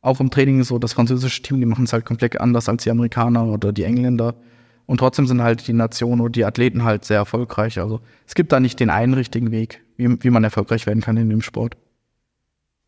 [0.00, 2.90] Auch im Training so das französische Team, die machen es halt komplett anders als die
[2.90, 4.34] Amerikaner oder die Engländer.
[4.86, 7.78] Und trotzdem sind halt die Nationen oder die Athleten halt sehr erfolgreich.
[7.78, 11.16] Also es gibt da nicht den einen richtigen Weg, wie, wie man erfolgreich werden kann
[11.16, 11.76] in dem Sport.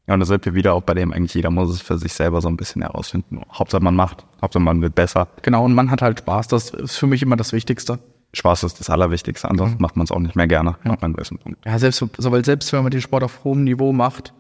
[0.07, 2.13] Ja, und da sind wir wieder auch bei dem, eigentlich jeder muss es für sich
[2.13, 3.41] selber so ein bisschen herausfinden.
[3.53, 5.29] Hauptsache man macht, Hauptsache man wird besser.
[5.43, 6.49] Genau, und man hat halt Spaß.
[6.49, 7.99] Das ist für mich immer das Wichtigste.
[8.37, 9.83] Spaß ist das Allerwichtigste, ansonsten mhm.
[9.83, 10.93] macht man es auch nicht mehr gerne ja.
[10.93, 11.65] einem gewissen Punkt.
[11.65, 14.35] Ja, selbst, so, weil selbst wenn man den Sport auf hohem Niveau macht,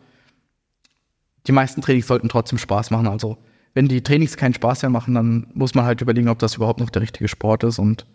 [1.46, 3.06] die meisten Trainings sollten trotzdem Spaß machen.
[3.06, 3.38] Also
[3.72, 6.80] wenn die Trainings keinen Spaß mehr machen, dann muss man halt überlegen, ob das überhaupt
[6.80, 8.06] noch der richtige Sport ist und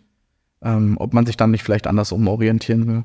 [0.61, 3.03] ähm, ob man sich dann nicht vielleicht anders umorientieren will.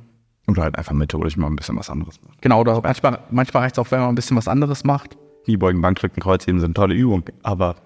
[0.48, 2.42] Oder halt einfach methodisch mal ein bisschen was anderes macht.
[2.42, 5.16] Genau, oder manchmal, manchmal reicht es auch, wenn man ein bisschen was anderes macht.
[5.44, 7.76] Kniebeugen, Bankdrücken, Kreuzheben sind tolle Übungen, aber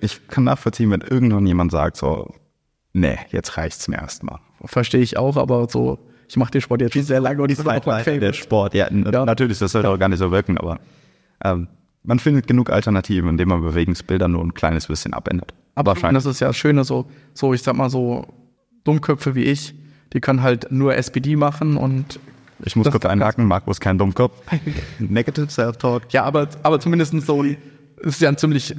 [0.00, 2.34] ich kann nachvollziehen, wenn irgendwann jemand sagt so,
[2.92, 4.38] nee, jetzt reicht's mir erstmal.
[4.64, 7.58] Verstehe ich auch, aber so, ich mache den Sport jetzt schon sehr lange und das
[7.58, 9.24] ist auch mein Der Sport, ja, ja.
[9.24, 10.78] natürlich, das soll auch gar nicht so wirken, aber
[11.44, 11.68] ähm,
[12.04, 15.54] man findet genug Alternativen, indem man Bewegungsbilder nur ein kleines bisschen abändert.
[15.74, 18.26] Aber das ist ja das Schöne, so, so, ich sag mal so,
[18.84, 19.74] Dummköpfe wie ich,
[20.12, 22.18] die können halt nur SPD machen und
[22.64, 24.40] ich muss kurz einhaken, Marco ist kein Dummkopf.
[24.98, 26.12] Negative Self-Talk.
[26.12, 28.76] Ja, aber, aber zumindest so, ist ja ein ziemlich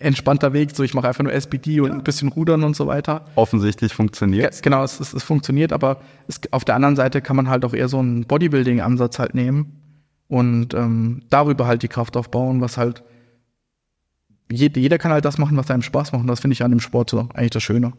[0.00, 0.74] entspannter Weg.
[0.74, 3.24] So, ich mache einfach nur SPD und ein bisschen Rudern und so weiter.
[3.34, 4.54] Offensichtlich funktioniert.
[4.54, 7.64] Ja, genau, es, es, es, funktioniert, aber es, auf der anderen Seite kann man halt
[7.64, 9.80] auch eher so einen Bodybuilding-Ansatz halt nehmen
[10.28, 13.02] und ähm, darüber halt die Kraft aufbauen, was halt
[14.50, 16.22] jeder, jeder kann halt das machen, was einem Spaß macht.
[16.22, 17.92] Und das finde ich an dem Sport so eigentlich das Schöne.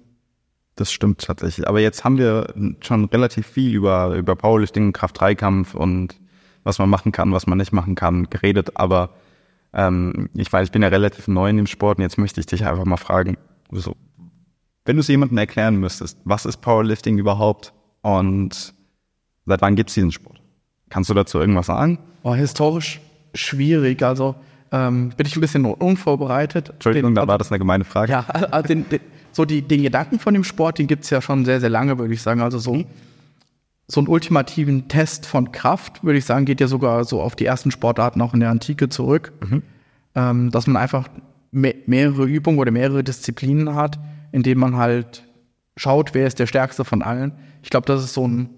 [0.76, 1.68] Das stimmt tatsächlich.
[1.68, 6.16] Aber jetzt haben wir schon relativ viel über, über Powerlifting, Kraft-3-Kampf und
[6.64, 8.78] was man machen kann, was man nicht machen kann, geredet.
[8.78, 9.12] Aber
[9.74, 12.46] ähm, ich weiß, ich bin ja relativ neu in dem Sport und jetzt möchte ich
[12.46, 13.38] dich einfach mal fragen,
[13.72, 13.96] so,
[14.86, 18.74] wenn du es jemandem erklären müsstest, was ist Powerlifting überhaupt und
[19.46, 20.42] seit wann gibt es diesen Sport?
[20.90, 22.00] Kannst du dazu irgendwas sagen?
[22.24, 23.00] Oh, historisch
[23.34, 24.02] schwierig.
[24.04, 24.36] Also
[24.72, 26.70] ähm, bin ich ein bisschen unvorbereitet.
[26.70, 28.12] Entschuldigung, den, da war das eine gemeine Frage.
[28.12, 29.00] Ja, also den, den,
[29.32, 31.98] so die, den Gedanken von dem Sport, den gibt es ja schon sehr, sehr lange,
[31.98, 32.42] würde ich sagen.
[32.42, 32.84] Also so,
[33.92, 37.46] so einen ultimativen Test von Kraft, würde ich sagen, geht ja sogar so auf die
[37.46, 39.34] ersten Sportarten auch in der Antike zurück.
[39.42, 39.64] Mhm.
[40.16, 41.08] Ähm, dass man einfach
[41.52, 44.00] me mehrere Übungen oder mehrere Disziplinen hat,
[44.32, 45.24] in denen man halt
[45.76, 47.34] schaut, wer ist der Stärkste von allen.
[47.64, 48.50] Ich glaube, das ist so ein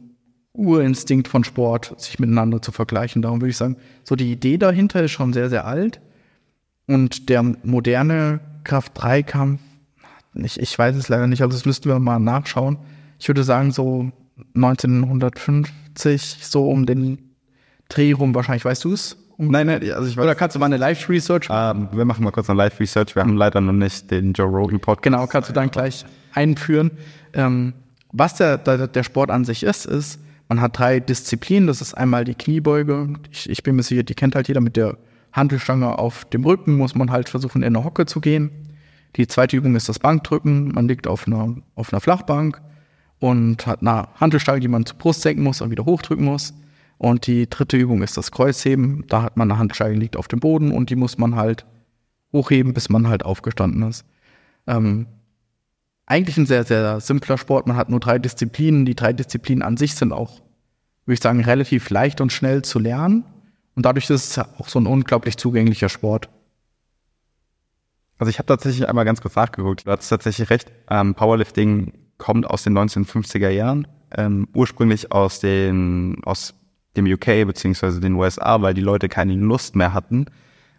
[0.53, 3.21] Urinstinkt von Sport, sich miteinander zu vergleichen.
[3.21, 6.01] Darum würde ich sagen, so die Idee dahinter ist schon sehr, sehr alt.
[6.87, 9.61] Und der moderne Kraft-3-Kampf
[10.35, 12.77] ich, ich weiß es leider nicht, also das müssten wir mal nachschauen.
[13.19, 14.11] Ich würde sagen, so
[14.55, 17.35] 1950, so um den
[17.89, 19.17] Dreh rum wahrscheinlich, weißt du es?
[19.37, 20.23] Nein, nein, also ich weiß.
[20.23, 21.89] Oder kannst du mal eine Live-Research machen?
[21.91, 23.15] Uh, wir machen mal kurz eine Live-Research.
[23.15, 25.03] Wir haben leider noch nicht den Joe Rogan Podcast.
[25.03, 26.91] Genau, kannst du dann gleich einführen.
[27.33, 27.73] Ähm,
[28.11, 31.67] was der, der, der Sport an sich ist, ist, man hat drei Disziplinen.
[31.67, 33.15] Das ist einmal die Kniebeuge.
[33.31, 34.97] Ich, ich bin mir sicher, die kennt halt jeder mit der
[35.33, 38.51] Handelstange auf dem Rücken, muss man halt versuchen, in eine Hocke zu gehen.
[39.15, 40.69] Die zweite Übung ist das Bankdrücken.
[40.69, 42.61] Man liegt auf einer, auf einer Flachbank
[43.21, 46.53] und hat eine Handelstange, die man zur Brust senken muss und wieder hochdrücken muss.
[46.97, 49.05] Und die dritte Übung ist das Kreuzheben.
[49.07, 51.65] Da hat man eine Handelstange, die liegt auf dem Boden und die muss man halt
[52.33, 54.05] hochheben, bis man halt aufgestanden ist.
[54.65, 55.05] Ähm,
[56.07, 57.67] eigentlich ein sehr, sehr simpler Sport.
[57.67, 58.85] Man hat nur drei Disziplinen.
[58.85, 60.41] Die drei Disziplinen an sich sind auch,
[61.05, 63.23] würde ich sagen, relativ leicht und schnell zu lernen.
[63.75, 66.27] Und dadurch ist es auch so ein unglaublich zugänglicher Sport.
[68.17, 69.85] Also ich habe tatsächlich einmal ganz kurz nachgeguckt.
[69.85, 70.71] Du hast tatsächlich recht.
[70.89, 76.53] Ähm, Powerlifting kommt aus den 1950er Jahren, ähm, ursprünglich aus den aus
[76.95, 80.27] dem UK beziehungsweise den USA, weil die Leute keine Lust mehr hatten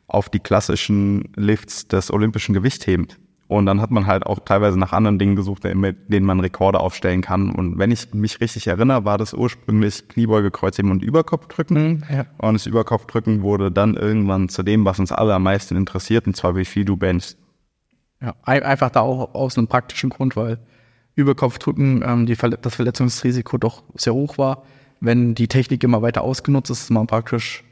[0.06, 3.16] auf die klassischen Lifts des olympischen Gewichthebens.
[3.48, 6.80] Und dann hat man halt auch teilweise nach anderen Dingen gesucht, mit denen man Rekorde
[6.80, 7.50] aufstellen kann.
[7.50, 11.76] Und wenn ich mich richtig erinnere, war das ursprünglich Kniebeuge, Kreuzheben und Überkopfdrücken.
[11.76, 12.26] Mhm, ja.
[12.38, 16.36] Und das Überkopfdrücken wurde dann irgendwann zu dem, was uns alle am meisten interessiert, und
[16.36, 17.36] zwar wie viel du benchst.
[18.22, 20.58] Ja, einfach da auch aus einem praktischen Grund, weil
[21.14, 24.62] Überkopfdrücken ähm, die das Verletzungsrisiko doch sehr hoch war.
[25.00, 27.64] Wenn die Technik immer weiter ausgenutzt ist, man praktisch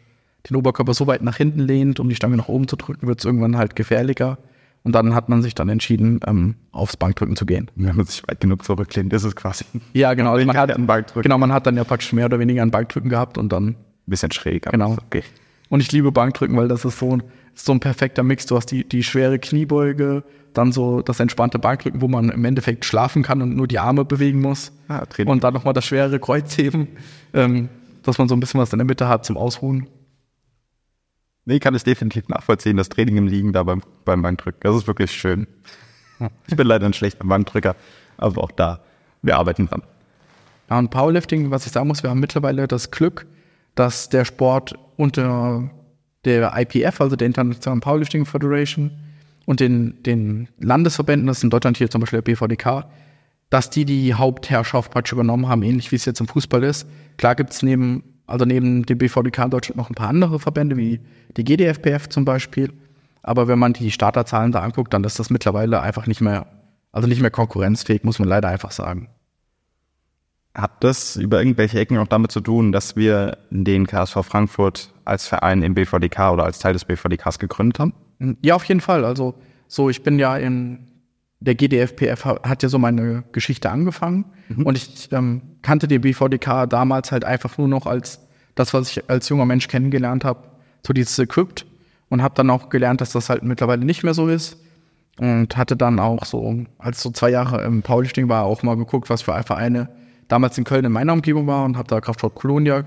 [0.49, 3.21] den Oberkörper so weit nach hinten lehnt, um die Stange nach oben zu drücken, wird
[3.21, 4.39] es irgendwann halt gefährlicher.
[4.83, 7.71] Und dann hat man sich dann entschieden, ähm, aufs Bankdrücken zu gehen.
[7.75, 9.65] Wenn man sich weit genug zurücklehnt, ist es quasi.
[9.93, 10.33] Ja, genau.
[10.35, 10.75] Also man hat,
[11.23, 13.77] genau, man hat dann ja praktisch mehr oder weniger ein Bankdrücken gehabt und dann.
[14.07, 14.65] Bisschen schräg.
[14.71, 14.97] Genau.
[15.07, 15.23] Okay.
[15.71, 17.23] Und ich liebe Bankdrücken, weil das ist so ein,
[17.55, 18.45] so ein perfekter Mix.
[18.45, 22.85] Du hast die, die schwere Kniebeuge, dann so das entspannte Bankdrücken, wo man im Endeffekt
[22.85, 24.73] schlafen kann und nur die Arme bewegen muss.
[24.89, 26.89] Ah, und dann nochmal das schwere Kreuzheben,
[27.33, 27.69] ähm,
[28.03, 29.87] dass man so ein bisschen was in der Mitte hat zum Ausruhen.
[31.45, 34.61] Nee, kann ich definitiv nachvollziehen, das Training im Liegen da beim, beim Bankdrücken.
[34.63, 35.47] Das ist wirklich schön.
[36.49, 37.77] Ich bin leider ein schlechter Bankdrücker,
[38.19, 38.81] aber auch da,
[39.23, 39.83] wir arbeiten dran.
[40.69, 43.27] Ja, und Powerlifting, was ich sagen muss, wir haben mittlerweile das Glück,
[43.75, 45.71] dass der Sport unter
[46.25, 48.91] der IPF, also der Internationalen Powerlifting Federation,
[49.47, 52.87] und den, den Landesverbänden, das ist in Deutschland hier zum Beispiel der BVDK,
[53.49, 56.87] dass die die Hauptherrschaft praktisch übernommen haben, ähnlich wie es jetzt im Fußball ist.
[57.17, 60.77] Klar gibt es neben also neben dem BVDK in Deutschland noch ein paar andere Verbände,
[60.77, 61.01] wie
[61.37, 62.73] die GDFPF zum Beispiel.
[63.23, 66.47] Aber wenn man die Starterzahlen da anguckt, dann ist das mittlerweile einfach nicht mehr,
[66.93, 69.09] also nicht mehr konkurrenzfähig, muss man leider einfach sagen.
[70.55, 75.27] Hat das über irgendwelche Ecken auch damit zu tun, dass wir den KSV Frankfurt als
[75.27, 77.95] Verein im BVDK oder als Teil des BVDKs gegründet haben?
[78.43, 79.05] Ja, auf jeden Fall.
[79.05, 79.35] Also
[79.69, 80.91] so, ich bin ja in
[81.41, 84.67] der GDFPF hat ja so meine Geschichte angefangen mhm.
[84.67, 88.21] und ich ähm, kannte den BVDK damals halt einfach nur noch als
[88.55, 90.49] das, was ich als junger Mensch kennengelernt habe,
[90.87, 91.65] so dieses Equipped.
[92.11, 94.59] und habe dann auch gelernt, dass das halt mittlerweile nicht mehr so ist.
[95.19, 99.11] Und hatte dann auch so, als so zwei Jahre im Powerlifting war, auch mal geguckt,
[99.11, 99.89] was für Vereine
[100.31, 102.85] damals in Köln in meiner Umgebung war und habe da Kraftsport Kolonia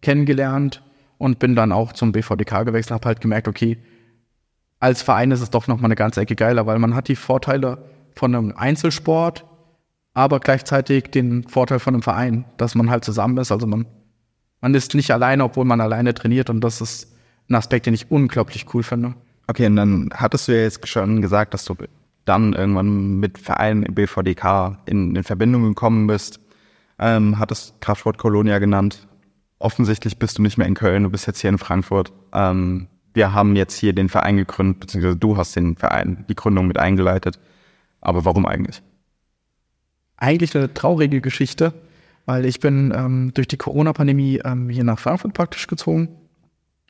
[0.00, 0.82] kennengelernt
[1.18, 3.78] und bin dann auch zum BVDK gewechselt, habe halt gemerkt, okay,
[4.78, 7.78] als Verein ist es doch nochmal eine ganze Ecke geiler, weil man hat die Vorteile
[8.14, 9.44] von einem Einzelsport,
[10.14, 13.50] aber gleichzeitig den Vorteil von einem Verein, dass man halt zusammen ist.
[13.50, 13.86] Also man,
[14.60, 17.16] man ist nicht alleine, obwohl man alleine trainiert und das ist
[17.48, 19.14] ein Aspekt, den ich unglaublich cool finde.
[19.46, 21.74] Okay, und dann hattest du ja jetzt schon gesagt, dass du
[22.24, 26.40] dann irgendwann mit Vereinen im BVDK in, in Verbindung gekommen bist.
[26.98, 29.06] Ähm, hattest Kraftsport Kolonia genannt.
[29.58, 32.12] Offensichtlich bist du nicht mehr in Köln, du bist jetzt hier in Frankfurt.
[32.32, 36.66] Ähm, wir haben jetzt hier den Verein gegründet, beziehungsweise du hast den Verein, die Gründung
[36.66, 37.38] mit eingeleitet.
[38.00, 38.82] Aber warum eigentlich?
[40.18, 41.72] Eigentlich eine traurige Geschichte,
[42.26, 46.08] weil ich bin ähm, durch die Corona-Pandemie ähm, hier nach Frankfurt praktisch gezogen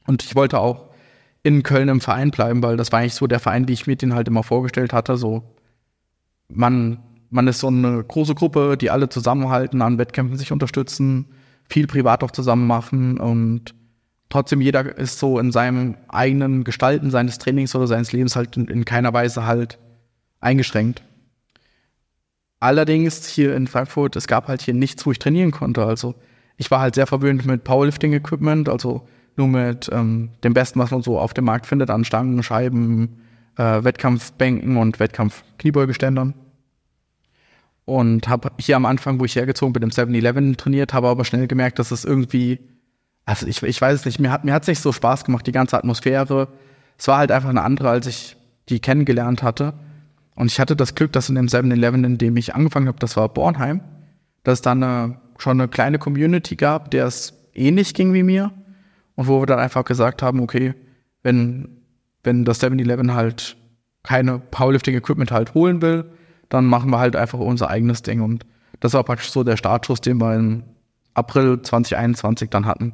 [0.06, 0.90] und ich wollte auch
[1.42, 3.96] in Köln im Verein bleiben, weil das war eigentlich so der Verein, wie ich mir
[3.96, 5.16] den halt immer vorgestellt hatte.
[5.16, 5.54] So,
[6.48, 6.98] man,
[7.30, 11.26] man ist so eine große Gruppe, die alle zusammenhalten, an Wettkämpfen sich unterstützen,
[11.68, 13.74] viel privat auch zusammen machen und
[14.28, 18.68] trotzdem jeder ist so in seinem eigenen Gestalten seines Trainings oder seines Lebens halt in,
[18.68, 19.78] in keiner Weise halt
[20.40, 21.02] eingeschränkt.
[22.60, 25.84] Allerdings hier in Frankfurt, es gab halt hier nichts, wo ich trainieren konnte.
[25.84, 26.14] Also
[26.56, 31.02] ich war halt sehr verwöhnt mit Powerlifting-Equipment, also nur mit ähm, dem Besten, was man
[31.02, 33.20] so auf dem Markt findet, an Stangen, Scheiben,
[33.56, 36.34] äh, Wettkampfbänken und Wettkampf-Kniebeugeständern.
[37.86, 41.46] Und habe hier am Anfang, wo ich hergezogen bin, im 7-Eleven trainiert, habe aber schnell
[41.46, 42.58] gemerkt, dass es irgendwie,
[43.24, 45.52] also ich, ich weiß es nicht, mir hat mir hat's nicht so Spaß gemacht, die
[45.52, 46.48] ganze Atmosphäre.
[46.98, 48.36] Es war halt einfach eine andere, als ich
[48.68, 49.72] die kennengelernt hatte.
[50.34, 53.16] Und ich hatte das Glück, dass in dem 7-Eleven, in dem ich angefangen habe, das
[53.16, 53.80] war Bornheim,
[54.42, 58.52] dass es dann eine, schon eine kleine Community gab, der es ähnlich ging wie mir.
[59.14, 60.74] Und wo wir dann einfach gesagt haben, okay,
[61.22, 61.68] wenn,
[62.24, 63.56] wenn das 7-Eleven halt
[64.02, 66.04] keine Powerlifting-Equipment halt holen will,
[66.48, 68.20] dann machen wir halt einfach unser eigenes Ding.
[68.20, 68.46] Und
[68.80, 70.64] das war praktisch so der Startschuss, den wir im
[71.14, 72.92] April 2021 dann hatten.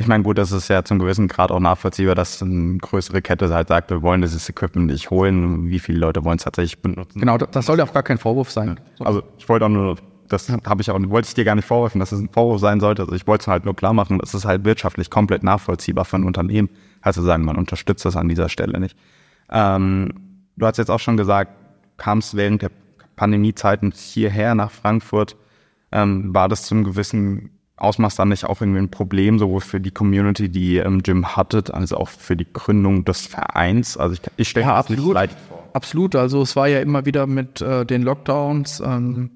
[0.00, 3.52] Ich meine, gut, das ist ja zum gewissen Grad auch nachvollziehbar, dass eine größere Kette
[3.52, 5.68] halt sagt, wir wollen dieses Equipment nicht holen.
[5.68, 7.18] Wie viele Leute wollen es tatsächlich benutzen?
[7.18, 8.78] Genau, das soll ja auch gar kein Vorwurf sein.
[9.00, 9.96] Also ich wollte auch nur,
[10.28, 12.78] das habe ich auch, wollte ich dir gar nicht vorwerfen, dass es ein Vorwurf sein
[12.78, 13.02] sollte.
[13.02, 16.16] Also ich wollte es halt nur klar machen, das ist halt wirtschaftlich komplett nachvollziehbar für
[16.16, 16.68] ein Unternehmen.
[17.00, 18.96] Also sagen, man unterstützt das an dieser Stelle nicht.
[19.50, 20.10] Ähm,
[20.56, 21.52] du hast jetzt auch schon gesagt,
[21.98, 22.70] kamst während der
[23.16, 25.36] Pandemiezeiten hierher nach Frankfurt.
[25.92, 29.90] Ähm, war das zum gewissen Ausmaß dann nicht auch irgendwie ein Problem, sowohl für die
[29.90, 33.96] Community, die ihr im Gym hattet, als auch für die Gründung des Vereins?
[33.96, 35.68] Also ich, ich stelle ja, absolut, nicht vor.
[35.72, 39.30] Absolut, also es war ja immer wieder mit äh, den Lockdowns, ähm,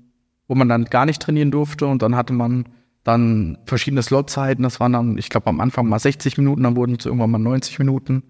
[0.49, 2.67] wo man dann gar nicht trainieren durfte und dann hatte man
[3.05, 4.63] dann verschiedene Slotzeiten.
[4.63, 7.39] Das waren dann, ich glaube, am Anfang mal 60 Minuten, dann wurden es irgendwann mal
[7.39, 8.25] 90 Minuten.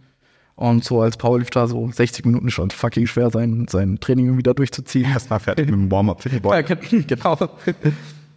[0.63, 5.11] Und so als Powerlifter so 60 Minuten schon fucking schwer, sein, sein Training wieder durchzuziehen.
[5.11, 6.25] Erstmal fertig mit dem Warm-up.
[6.25, 7.37] Ja, genau.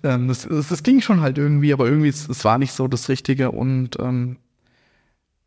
[0.02, 2.88] Ähm, das, das, das, ging schon halt irgendwie, aber irgendwie, es, es war nicht so
[2.88, 3.52] das Richtige.
[3.52, 4.38] Und ähm,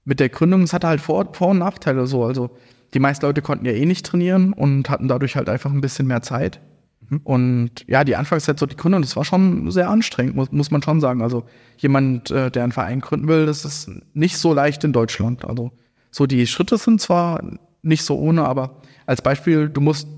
[0.04, 2.22] mit der Gründung, es hatte halt Vor-, Vor und Nachteile so.
[2.22, 2.50] Also
[2.94, 6.06] die meisten Leute konnten ja eh nicht trainieren und hatten dadurch halt einfach ein bisschen
[6.06, 6.60] mehr Zeit.
[7.08, 7.20] Mhm.
[7.24, 10.80] Und ja, die Anfangszeit, so die Gründung, das war schon sehr anstrengend, muss, muss man
[10.80, 11.22] schon sagen.
[11.22, 11.42] Also
[11.78, 15.44] jemand, äh, der einen Verein gründen will, das ist nicht so leicht in Deutschland.
[15.44, 15.72] Also
[16.10, 17.42] so die Schritte sind zwar
[17.82, 20.08] nicht so ohne, aber als Beispiel, du musst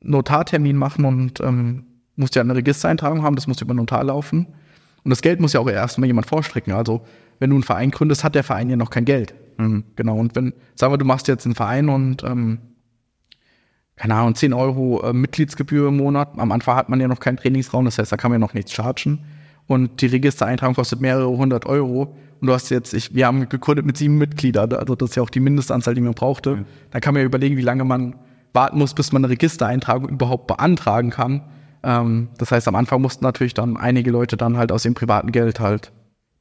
[0.00, 1.84] Notartermin machen und ähm,
[2.16, 4.46] musst ja eine Registereintragung haben, das muss über Notar laufen.
[5.04, 6.72] Und das Geld muss ja auch erstmal jemand vorstrecken.
[6.72, 7.04] Also,
[7.38, 9.34] wenn du einen Verein gründest, hat der Verein ja noch kein Geld.
[9.58, 9.84] Mhm.
[9.96, 10.16] Genau.
[10.16, 12.58] Und wenn, sagen wir, du machst jetzt einen Verein und, ähm,
[13.96, 16.38] keine Ahnung, 10 Euro äh, Mitgliedsgebühr im Monat.
[16.38, 18.54] Am Anfang hat man ja noch keinen Trainingsraum, das heißt, da kann man ja noch
[18.54, 19.24] nichts chargen.
[19.68, 22.16] Und die Registereintragung kostet mehrere hundert Euro.
[22.40, 25.22] Und du hast jetzt, ich, wir haben gegründet mit sieben Mitgliedern, also das ist ja
[25.22, 26.56] auch die Mindestanzahl, die man brauchte.
[26.56, 26.64] Mhm.
[26.90, 28.16] Da kann man ja überlegen, wie lange man
[28.54, 31.42] warten muss, bis man eine Registereintragung überhaupt beantragen kann.
[31.82, 35.32] Ähm, das heißt, am Anfang mussten natürlich dann einige Leute dann halt aus dem privaten
[35.32, 35.92] Geld halt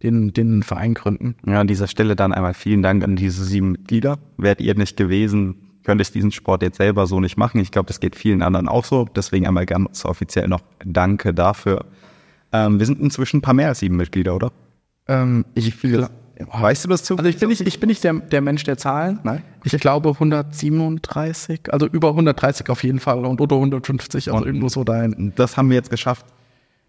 [0.04, 1.36] den, den Verein gründen.
[1.46, 4.20] Ja, an dieser Stelle dann einmal vielen Dank an diese sieben Mitglieder.
[4.38, 7.60] Wärt ihr nicht gewesen, könnte ich diesen Sport jetzt selber so nicht machen.
[7.60, 9.06] Ich glaube, das geht vielen anderen auch so.
[9.16, 11.86] Deswegen einmal ganz offiziell noch Danke dafür.
[12.52, 14.52] Ähm, wir sind inzwischen ein paar mehr als sieben Mitglieder, oder?
[15.08, 16.08] Ähm, ich, viel,
[16.40, 17.18] Weißt du das zu?
[17.18, 19.20] Also ich bin nicht, ich bin nicht der, der Mensch der Zahlen.
[19.24, 19.44] Nein.
[19.64, 24.70] Ich glaube 137, also über 130 auf jeden Fall und oder 150, also und irgendwo
[24.70, 25.34] so dahin.
[25.36, 26.26] Das haben wir jetzt geschafft.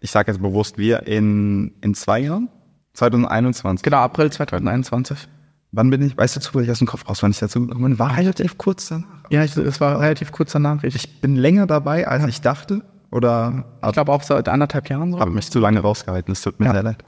[0.01, 2.49] Ich sage jetzt bewusst wir in, in zwei Jahren?
[2.93, 3.83] 2021.
[3.83, 5.27] Genau, April 2021.
[5.71, 7.99] Wann bin ich, weißt du zufällig aus dem Kopf raus, wann ich dazu gekommen bin?
[7.99, 9.07] War relativ kurz danach.
[9.29, 10.83] Ja, ich, es war relativ kurz danach.
[10.83, 12.81] Ich, ich bin länger dabei, als ich dachte.
[13.11, 13.65] Oder?
[13.85, 15.19] Ich glaube auch seit anderthalb Jahren so.
[15.19, 16.73] Habe mich zu lange rausgehalten, es tut mir ja.
[16.73, 17.03] sehr leid.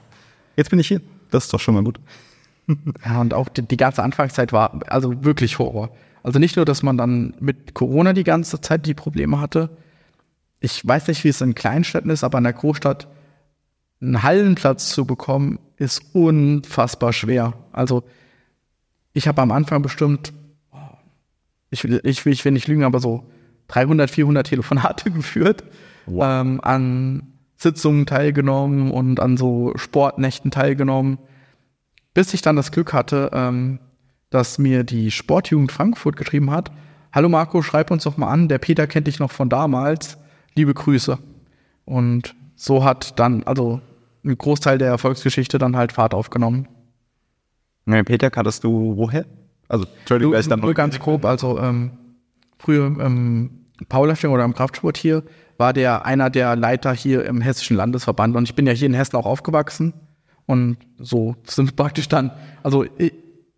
[0.56, 1.00] Jetzt bin ich hier.
[1.30, 2.00] Das ist doch schon mal gut.
[3.04, 5.90] ja, und auch die, die ganze Anfangszeit war also wirklich Horror.
[6.22, 9.70] Also nicht nur, dass man dann mit Corona die ganze Zeit die Probleme hatte.
[10.60, 13.08] Ich weiß nicht, wie es in Kleinstädten ist, aber in der Großstadt
[14.00, 17.54] einen Hallenplatz zu bekommen, ist unfassbar schwer.
[17.72, 18.04] Also
[19.12, 20.32] ich habe am Anfang bestimmt,
[21.70, 23.24] ich will, ich, will, ich will nicht lügen, aber so
[23.68, 25.64] 300, 400 Telefonate geführt,
[26.06, 26.40] wow.
[26.40, 31.18] ähm, an Sitzungen teilgenommen und an so Sportnächten teilgenommen,
[32.14, 33.78] bis ich dann das Glück hatte, ähm,
[34.30, 36.72] dass mir die Sportjugend Frankfurt geschrieben hat,
[37.12, 40.18] hallo Marco, schreib uns doch mal an, der Peter kennt dich noch von damals,
[40.54, 41.18] liebe Grüße.
[41.84, 43.80] Und so hat dann, also
[44.24, 46.68] ein Großteil der Erfolgsgeschichte dann halt Fahrt aufgenommen.
[47.86, 49.26] Ja, Peter, kanntest du woher?
[49.68, 51.92] Also, Entschuldigung, ich dann nur ganz grob, also ähm,
[52.58, 55.24] früher ähm, Powerlifting oder im Kraftsport hier
[55.58, 58.94] war der einer der Leiter hier im Hessischen Landesverband und ich bin ja hier in
[58.94, 59.94] Hessen auch aufgewachsen
[60.46, 62.30] und so sind praktisch dann,
[62.62, 63.12] also ich,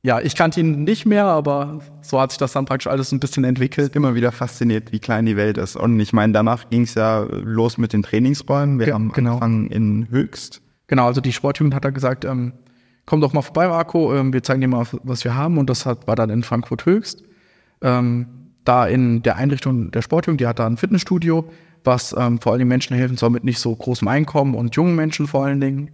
[0.05, 3.21] ja, ich kannte ihn nicht mehr, aber so hat sich das dann praktisch alles ein
[3.21, 3.97] bisschen entwickelt.
[3.97, 5.77] Immer wieder fasziniert, wie klein die Welt ist.
[5.77, 8.79] Und ich meine, danach ging es ja los mit den Trainingsräumen.
[8.79, 9.31] Wir ja, haben genau.
[9.31, 10.61] angefangen in Höchst.
[10.89, 12.53] Genau, also die Sportjugend hat da gesagt, ähm,
[13.07, 15.57] komm doch mal vorbei, Marco, ähm, wir zeigen dir mal, was wir haben.
[15.57, 17.25] Und das hat, war dann in Frankfurt Höchst.
[17.81, 18.27] Ähm,
[18.67, 21.49] da in der Einrichtung der Sportjugend, die hat da ein Fitnessstudio,
[21.85, 24.97] was ähm, vor allen Dingen Menschen helfen soll mit nicht so großem Einkommen und jungen
[24.97, 25.91] Menschen vor allen Dingen.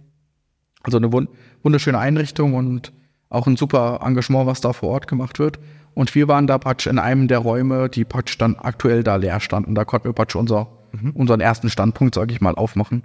[0.83, 1.29] Also eine wund
[1.63, 2.91] wunderschöne Einrichtung und
[3.29, 5.59] auch ein super Engagement, was da vor Ort gemacht wird.
[5.93, 9.39] Und wir waren da praktisch in einem der Räume, die praktisch dann aktuell da leer
[9.39, 9.75] standen.
[9.75, 11.11] Da konnten wir praktisch unser, mhm.
[11.11, 13.03] unseren ersten Standpunkt, sage ich mal, aufmachen.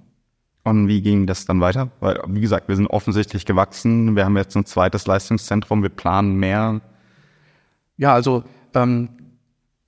[0.64, 1.90] Und wie ging das dann weiter?
[2.00, 4.16] Weil, wie gesagt, wir sind offensichtlich gewachsen.
[4.16, 5.82] Wir haben jetzt ein zweites Leistungszentrum.
[5.82, 6.80] Wir planen mehr.
[7.96, 8.42] Ja, also
[8.74, 9.08] ähm,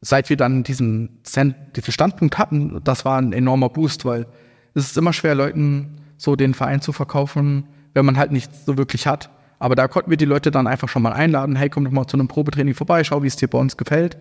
[0.00, 4.26] seit wir dann diesen, diesen Standpunkt hatten, das war ein enormer Boost, weil
[4.74, 8.76] es ist immer schwer, Leuten so den Verein zu verkaufen, wenn man halt nichts so
[8.76, 9.30] wirklich hat.
[9.58, 12.06] Aber da konnten wir die Leute dann einfach schon mal einladen, hey, komm doch mal
[12.06, 14.16] zu einem Probetraining vorbei, schau, wie es dir bei uns gefällt.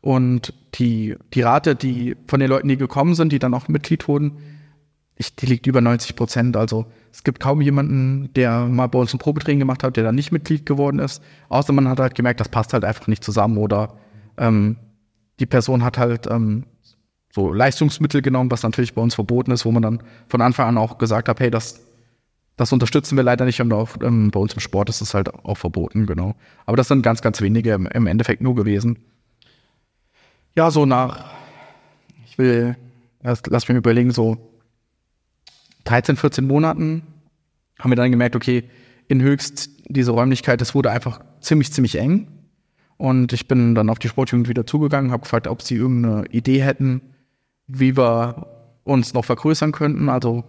[0.00, 4.08] Und die, die Rate, die von den Leuten, die gekommen sind, die dann auch Mitglied
[4.08, 4.38] wurden,
[5.16, 6.56] ich, die liegt über 90 Prozent.
[6.56, 10.14] Also es gibt kaum jemanden, der mal bei uns ein Probetraining gemacht hat, der dann
[10.14, 11.22] nicht Mitglied geworden ist.
[11.48, 13.94] Außer man hat halt gemerkt, das passt halt einfach nicht zusammen oder
[14.38, 14.76] ähm,
[15.40, 16.64] die Person hat halt ähm,
[17.32, 20.78] so Leistungsmittel genommen, was natürlich bei uns verboten ist, wo man dann von Anfang an
[20.78, 21.84] auch gesagt hat, hey, das
[22.56, 23.60] das unterstützen wir leider nicht.
[23.60, 26.34] Und auch, ähm, bei uns im Sport ist es halt auch verboten, genau.
[26.66, 28.98] Aber das sind ganz, ganz wenige im, im Endeffekt nur gewesen.
[30.54, 31.32] Ja, so nach,
[32.26, 32.76] ich will,
[33.22, 34.36] lass mich überlegen, so
[35.84, 37.02] 13, 14 Monaten
[37.78, 38.70] haben wir dann gemerkt, okay,
[39.08, 42.28] in Höchst diese Räumlichkeit, das wurde einfach ziemlich, ziemlich eng.
[42.96, 46.62] Und ich bin dann auf die Sportjugend wieder zugegangen, habe gefragt, ob sie irgendeine Idee
[46.62, 47.00] hätten,
[47.66, 48.46] wie wir
[48.84, 50.08] uns noch vergrößern könnten.
[50.08, 50.44] Also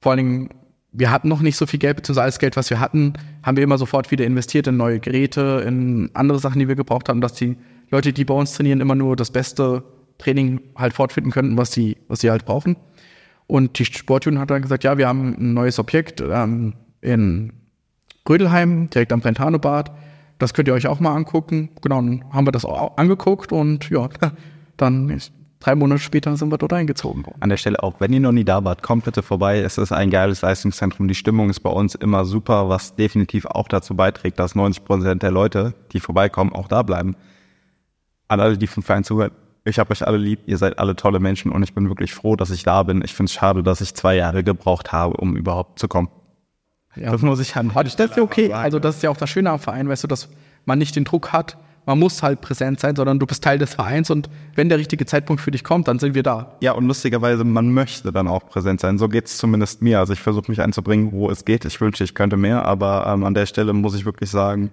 [0.00, 0.48] vor allen Dingen
[0.92, 3.64] wir hatten noch nicht so viel Geld, beziehungsweise alles Geld, was wir hatten, haben wir
[3.64, 7.32] immer sofort wieder investiert in neue Geräte, in andere Sachen, die wir gebraucht haben, dass
[7.32, 7.56] die
[7.90, 9.82] Leute, die bei uns trainieren, immer nur das beste
[10.18, 12.76] Training halt fortfinden könnten, was sie, was sie halt brauchen.
[13.46, 17.52] Und die Sportjugend hat dann gesagt, ja, wir haben ein neues Objekt ähm, in
[18.28, 19.90] Rödelheim, direkt am Brentano-Bad.
[20.42, 21.70] Das könnt ihr euch auch mal angucken.
[21.82, 24.08] Genau, dann haben wir das auch angeguckt und ja,
[24.76, 28.18] dann ist drei Monate später sind wir dort eingezogen An der Stelle auch, wenn ihr
[28.18, 29.60] noch nie da wart, kommt bitte vorbei.
[29.60, 31.06] Es ist ein geiles Leistungszentrum.
[31.06, 35.22] Die Stimmung ist bei uns immer super, was definitiv auch dazu beiträgt, dass 90 Prozent
[35.22, 37.14] der Leute, die vorbeikommen, auch da bleiben.
[38.26, 39.30] An alle, die vom Verein zuhören,
[39.64, 42.34] ich habe euch alle lieb, ihr seid alle tolle Menschen und ich bin wirklich froh,
[42.34, 43.00] dass ich da bin.
[43.04, 46.08] Ich finde es schade, dass ich zwei Jahre gebraucht habe, um überhaupt zu kommen.
[46.96, 47.10] Ja.
[47.12, 47.72] Das muss ich an.
[47.74, 48.52] Das ist ja okay.
[48.52, 50.28] Also das ist ja auch das Schöne am Verein, weißt du, dass
[50.64, 53.74] man nicht den Druck hat, man muss halt präsent sein, sondern du bist Teil des
[53.74, 56.56] Vereins und wenn der richtige Zeitpunkt für dich kommt, dann sind wir da.
[56.60, 58.98] Ja, und lustigerweise, man möchte dann auch präsent sein.
[58.98, 59.98] So geht's zumindest mir.
[59.98, 61.64] Also ich versuche mich einzubringen, wo es geht.
[61.64, 64.70] Ich wünsche, ich könnte mehr, aber ähm, an der Stelle muss ich wirklich sagen,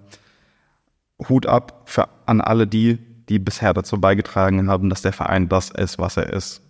[1.28, 5.70] Hut ab für, an alle die, die bisher dazu beigetragen haben, dass der Verein das
[5.70, 6.62] ist, was er ist.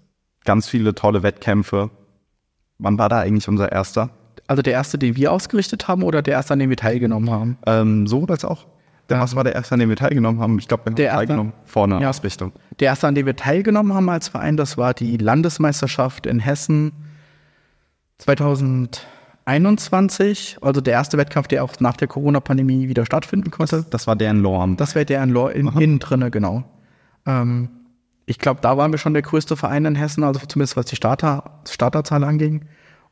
[0.45, 1.91] Ganz viele tolle Wettkämpfe.
[2.79, 4.11] Wann war da eigentlich unser erster?
[4.51, 7.57] Also der erste, den wir ausgerichtet haben oder der erste, an dem wir teilgenommen haben?
[7.67, 8.67] Ähm, so als auch.
[9.09, 10.59] Der, was war der erste, an dem wir teilgenommen haben?
[10.59, 12.51] Ich glaube, wir haben der teilgenommen vorne ja, Ausrichtung.
[12.81, 16.91] Der erste, an dem wir teilgenommen haben als Verein, das war die Landesmeisterschaft in Hessen
[18.19, 20.57] 2021.
[20.61, 23.87] Also der erste Wettkampf, der auch nach der Corona-Pandemie wieder stattfinden konnte.
[23.91, 24.77] Das war der in Lorm.
[24.77, 26.64] Das wäre der in Lorm, in, innen drinne, genau.
[27.24, 27.68] Ähm,
[28.27, 30.97] ich glaube, da waren wir schon der größte Verein in Hessen, also zumindest was die
[30.97, 32.64] Starter, Starterzahl anging.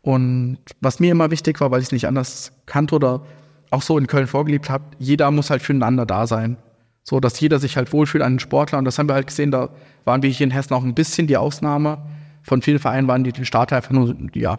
[0.09, 3.21] Und was mir immer wichtig war, weil ich es nicht anders kannte oder
[3.69, 6.57] auch so in Köln vorgelebt habe, jeder muss halt füreinander da sein.
[7.03, 8.79] So, dass jeder sich halt wohlfühlt an den Sportler.
[8.79, 9.69] Und das haben wir halt gesehen, da
[10.07, 11.99] waren wir hier in Hessen auch ein bisschen die Ausnahme.
[12.43, 14.59] Von vielen Vereinen waren die, die Starter einfach nur, ja,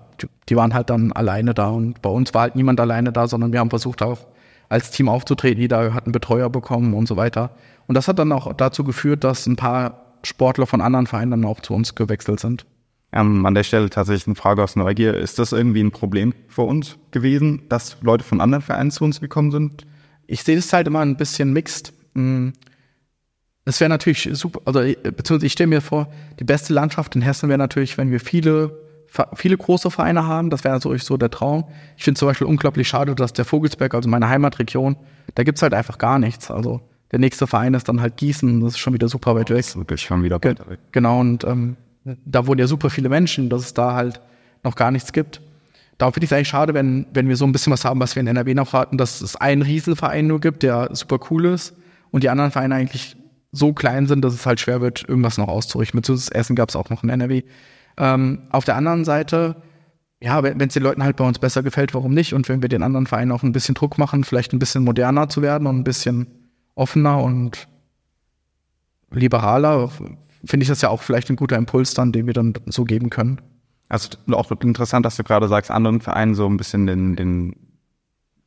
[0.50, 1.70] die waren halt dann alleine da.
[1.70, 4.28] Und bei uns war halt niemand alleine da, sondern wir haben versucht auch
[4.70, 5.60] als Team aufzutreten.
[5.60, 7.50] Jeder hat einen Betreuer bekommen und so weiter.
[7.88, 11.46] Und das hat dann auch dazu geführt, dass ein paar Sportler von anderen Vereinen dann
[11.46, 12.68] auch zu uns gewechselt sind.
[13.12, 15.16] Ähm, an der Stelle tatsächlich eine Frage aus Neugier.
[15.16, 19.20] Ist das irgendwie ein Problem für uns gewesen, dass Leute von anderen Vereinen zu uns
[19.20, 19.86] gekommen sind?
[20.28, 21.92] Ich sehe das halt immer ein bisschen mixed.
[23.66, 27.50] Es wäre natürlich super, also beziehungsweise ich stelle mir vor, die beste Landschaft in Hessen
[27.50, 28.78] wäre natürlich, wenn wir viele,
[29.36, 30.52] viele große Vereine haben.
[30.52, 31.66] Das wäre natürlich so der Traum.
[31.98, 34.98] Ich finde zum Beispiel unglaublich schade, dass der Vogelsberg, also meine Heimatregion,
[35.34, 36.52] da gibt's halt einfach gar nichts.
[36.52, 36.82] Also
[37.12, 39.58] der nächste Verein ist dann halt Gießen, das ist schon wieder super weit weg.
[39.58, 40.80] Das ist wirklich schon wieder Ge weg.
[40.92, 41.76] Genau, und ähm,
[42.26, 44.22] da wohnen ja super viele Menschen, dass es da halt
[44.64, 45.42] noch gar nichts gibt.
[45.98, 48.16] Darum finde ich es eigentlich schade, wenn, wenn wir so ein bisschen was haben, was
[48.16, 51.76] wir in NRW noch hatten, dass es einen Riesenverein nur gibt, der super cool ist
[52.12, 53.18] und die anderen Vereine eigentlich
[53.52, 56.00] so klein sind, dass es halt schwer wird, irgendwas noch auszurichten.
[56.00, 57.44] Beziehungsweise Essen gab es auch noch in NRW.
[57.98, 59.58] Ähm, auf der anderen Seite,
[60.22, 62.34] ja, wenn es den Leuten halt bei uns besser gefällt, warum nicht?
[62.34, 65.30] Und wenn wir den anderen Vereinen auch ein bisschen Druck machen, vielleicht ein bisschen moderner
[65.30, 66.28] zu werden und ein bisschen
[66.76, 67.68] offener und
[69.12, 69.90] liberaler,
[70.46, 73.10] finde ich das ja auch vielleicht ein guter Impuls dann, den wir dann so geben
[73.10, 73.42] können.
[73.90, 77.56] Also auch interessant, dass du gerade sagst, anderen Vereinen so ein bisschen den, den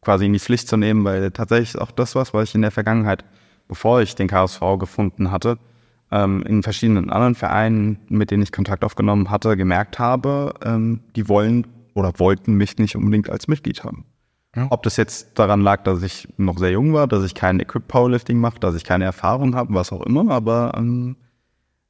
[0.00, 2.70] quasi in die Pflicht zu nehmen, weil tatsächlich auch das was, was ich in der
[2.70, 3.24] Vergangenheit,
[3.68, 5.58] bevor ich den KSV gefunden hatte,
[6.12, 11.28] ähm, in verschiedenen anderen Vereinen, mit denen ich Kontakt aufgenommen hatte, gemerkt habe, ähm, die
[11.28, 14.04] wollen oder wollten mich nicht unbedingt als Mitglied haben.
[14.54, 14.66] Ja.
[14.70, 17.88] Ob das jetzt daran lag, dass ich noch sehr jung war, dass ich kein Equip
[17.88, 21.16] Powerlifting mache, dass ich keine Erfahrung habe, was auch immer, aber ähm,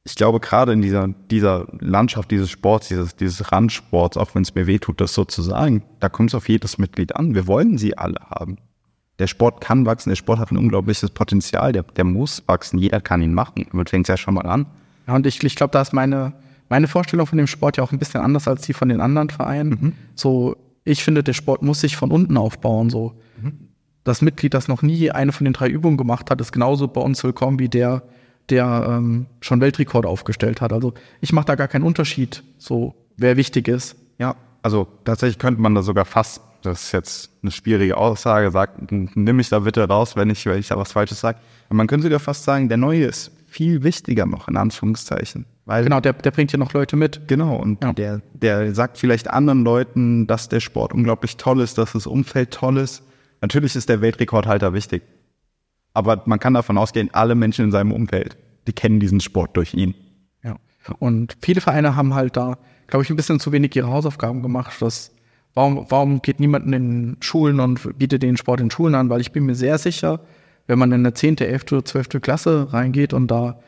[0.04, 4.54] ich glaube, gerade in dieser, dieser Landschaft dieses Sports, dieses, dieses Randsports, auch wenn es
[4.54, 7.34] mir weh tut, das so zu sagen, da kommt es auf jedes Mitglied an.
[7.34, 8.56] Wir wollen sie alle haben.
[9.20, 13.00] Der Sport kann wachsen, der Sport hat ein unglaubliches Potenzial, der, der muss wachsen, jeder
[13.00, 13.66] kann ihn machen.
[13.70, 14.66] Damit fängt es ja schon mal an.
[15.06, 16.32] Ja, und ich, ich glaube, da ist meine,
[16.68, 19.30] meine Vorstellung von dem Sport ja auch ein bisschen anders als die von den anderen
[19.30, 19.70] Vereinen.
[19.70, 19.92] Mhm.
[20.16, 22.90] So, ich finde, der Sport muss sich von unten aufbauen.
[22.90, 23.68] So, mhm.
[24.02, 27.00] das Mitglied, das noch nie eine von den drei Übungen gemacht hat, ist genauso bei
[27.00, 28.02] uns willkommen wie der,
[28.50, 30.72] der ähm, schon Weltrekord aufgestellt hat.
[30.72, 33.96] Also ich mache da gar keinen Unterschied, so wer wichtig ist.
[34.18, 38.90] Ja, also tatsächlich könnte man da sogar fast, das ist jetzt eine schwierige Aussage, sagt,
[38.90, 41.38] nimm mich da bitte raus, wenn ich, wenn ich da was Falsches sage.
[41.68, 45.44] Aber man könnte sogar fast sagen, der Neue ist viel wichtiger noch, in Anführungszeichen.
[45.64, 47.28] Weil, genau, der, der bringt ja noch Leute mit.
[47.28, 47.92] Genau, und ja.
[47.92, 52.52] der, der sagt vielleicht anderen Leuten, dass der Sport unglaublich toll ist, dass das Umfeld
[52.52, 53.02] toll ist.
[53.40, 55.02] Natürlich ist der Weltrekordhalter wichtig.
[55.94, 58.36] Aber man kann davon ausgehen, alle Menschen in seinem Umfeld,
[58.66, 59.94] die kennen diesen Sport durch ihn.
[60.42, 60.56] Ja.
[60.98, 64.80] Und viele Vereine haben halt da, glaube ich, ein bisschen zu wenig ihre Hausaufgaben gemacht.
[64.80, 65.12] Dass,
[65.54, 69.10] warum, warum geht niemand in Schulen und bietet den Sport in Schulen an?
[69.10, 70.20] Weil ich bin mir sehr sicher,
[70.66, 71.72] wenn man in eine 10., 11.
[71.72, 72.20] oder 12.
[72.20, 73.60] Klasse reingeht und da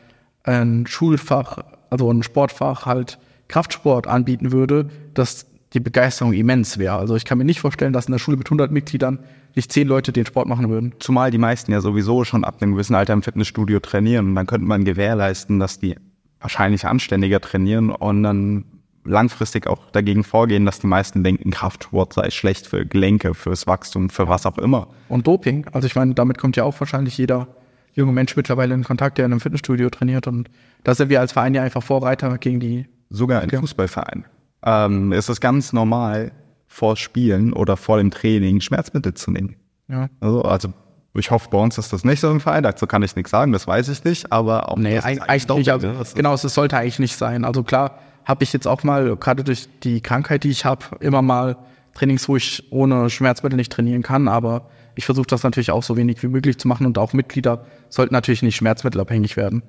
[0.43, 5.45] ein Schulfach, also ein Sportfach halt Kraftsport anbieten würde, dass
[5.75, 6.95] die Begeisterung immens wäre.
[6.95, 9.19] Also ich kann mir nicht vorstellen, dass in der Schule mit 100 Mitgliedern
[9.53, 10.95] nicht 10 Leute den Sport machen würden.
[10.99, 14.29] Zumal die meisten ja sowieso schon ab einem gewissen Alter im Fitnessstudio trainieren.
[14.29, 15.95] Und dann könnte man gewährleisten, dass die
[16.39, 18.65] wahrscheinlich anständiger trainieren und dann
[19.03, 24.09] langfristig auch dagegen vorgehen, dass die meisten denken, Kraftsport sei schlecht für Gelenke, fürs Wachstum,
[24.09, 24.87] für was auch immer.
[25.09, 25.67] Und Doping.
[25.73, 27.47] Also ich meine, damit kommt ja auch wahrscheinlich jeder
[27.93, 30.27] junge Mensch mittlerweile in Kontakt, der in einem Fitnessstudio trainiert.
[30.27, 30.49] Und
[30.83, 32.87] da sind wir als Verein ja einfach Vorreiter gegen die.
[33.09, 34.25] Sogar in Fußballvereinen
[34.65, 36.31] ähm, ist es ganz normal,
[36.67, 39.55] vor Spielen oder vor dem Training Schmerzmittel zu nehmen.
[39.87, 40.09] Ja.
[40.19, 40.73] Also, also
[41.13, 42.63] ich hoffe, bei uns ist das nicht so im Verein.
[42.63, 44.31] Dazu kann ich nichts sagen, das weiß ich nicht.
[44.33, 45.69] Aber auch nee, eigentlich, eigentlich nicht.
[45.69, 47.45] Also, genau, es sollte eigentlich nicht sein.
[47.45, 51.21] Also klar, habe ich jetzt auch mal, gerade durch die Krankheit, die ich habe, immer
[51.21, 51.55] mal
[51.93, 54.27] Trainings, wo ich ohne Schmerzmittel nicht trainieren kann.
[54.27, 57.65] Aber ich versuche das natürlich auch so wenig wie möglich zu machen und auch Mitglieder
[57.87, 59.63] sollten natürlich nicht schmerzmittelabhängig werden.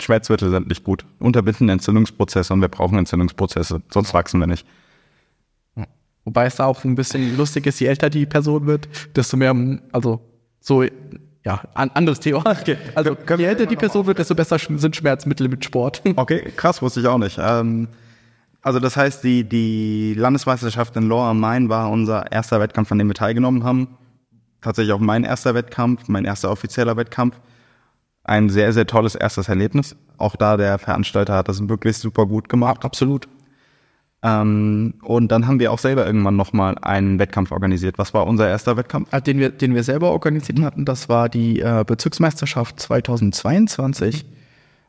[0.00, 1.04] Schmerzmittel sind nicht gut.
[1.18, 4.66] Unterbinden Entzündungsprozesse und wir brauchen Entzündungsprozesse, sonst wachsen wir nicht.
[6.24, 9.54] Wobei es da auch ein bisschen lustig ist, je älter die Person wird, desto mehr,
[9.92, 10.20] also
[10.60, 10.82] so,
[11.44, 12.42] ja, an, anderes Thema.
[12.60, 12.78] Okay.
[12.94, 16.02] Also je älter die Person wird, desto besser sind Schmerzmittel mit Sport.
[16.16, 17.38] Okay, krass, wusste ich auch nicht.
[17.38, 17.88] Ähm,
[18.62, 23.08] also das heißt, die, die Landesmeisterschaft in Lower Main war unser erster Wettkampf, an dem
[23.08, 23.98] wir teilgenommen haben.
[24.62, 27.38] Tatsächlich auch mein erster Wettkampf, mein erster offizieller Wettkampf
[28.24, 29.96] ein sehr, sehr tolles erstes Erlebnis.
[30.16, 32.84] Auch da der Veranstalter hat das wirklich super gut gemacht.
[32.84, 33.28] Absolut.
[34.22, 37.98] Ähm, und dann haben wir auch selber irgendwann nochmal einen Wettkampf organisiert.
[37.98, 39.08] Was war unser erster Wettkampf?
[39.10, 44.24] Ah, den wir, den wir selber organisiert hatten, das war die äh, Bezirksmeisterschaft 2022.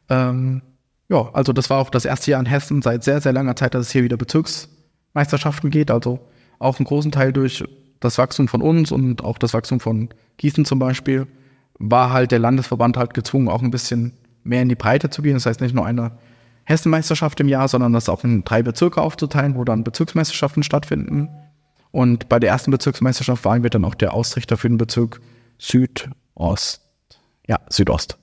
[0.09, 0.61] Ähm,
[1.09, 3.73] ja, also das war auch das erste Jahr in Hessen seit sehr, sehr langer Zeit,
[3.73, 5.91] dass es hier wieder Bezirksmeisterschaften geht.
[5.91, 6.21] Also
[6.57, 7.65] auch einen großen Teil durch
[7.99, 11.27] das Wachstum von uns und auch das Wachstum von Gießen zum Beispiel
[11.79, 14.13] war halt der Landesverband halt gezwungen, auch ein bisschen
[14.43, 15.33] mehr in die Breite zu gehen.
[15.33, 16.11] Das heißt nicht nur eine
[16.65, 21.29] Hessenmeisterschaft im Jahr, sondern das auch in drei Bezirke aufzuteilen, wo dann Bezirksmeisterschaften stattfinden.
[21.91, 25.21] Und bei der ersten Bezirksmeisterschaft waren wir dann auch der Ausrichter für den Bezirk
[25.57, 26.81] Südost.
[27.47, 28.17] Ja, Südost.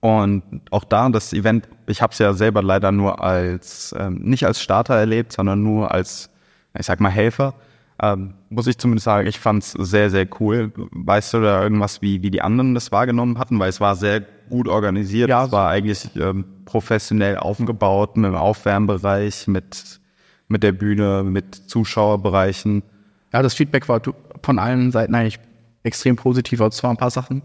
[0.00, 4.46] Und auch da das Event, ich habe es ja selber leider nur als, ähm, nicht
[4.46, 6.30] als Starter erlebt, sondern nur als,
[6.78, 7.54] ich sag mal, Helfer.
[8.00, 10.72] Ähm, muss ich zumindest sagen, ich fand es sehr, sehr cool.
[10.76, 13.58] Weißt du da irgendwas, wie, wie die anderen das wahrgenommen hatten?
[13.58, 15.28] Weil es war sehr gut organisiert.
[15.28, 20.00] Ja, es war eigentlich ähm, professionell aufgebaut mit dem Aufwärmbereich, mit,
[20.46, 22.82] mit der Bühne, mit Zuschauerbereichen.
[23.32, 24.00] Ja, das Feedback war
[24.42, 25.40] von allen Seiten eigentlich
[25.82, 26.60] extrem positiv.
[26.60, 27.42] Also es waren ein paar Sachen,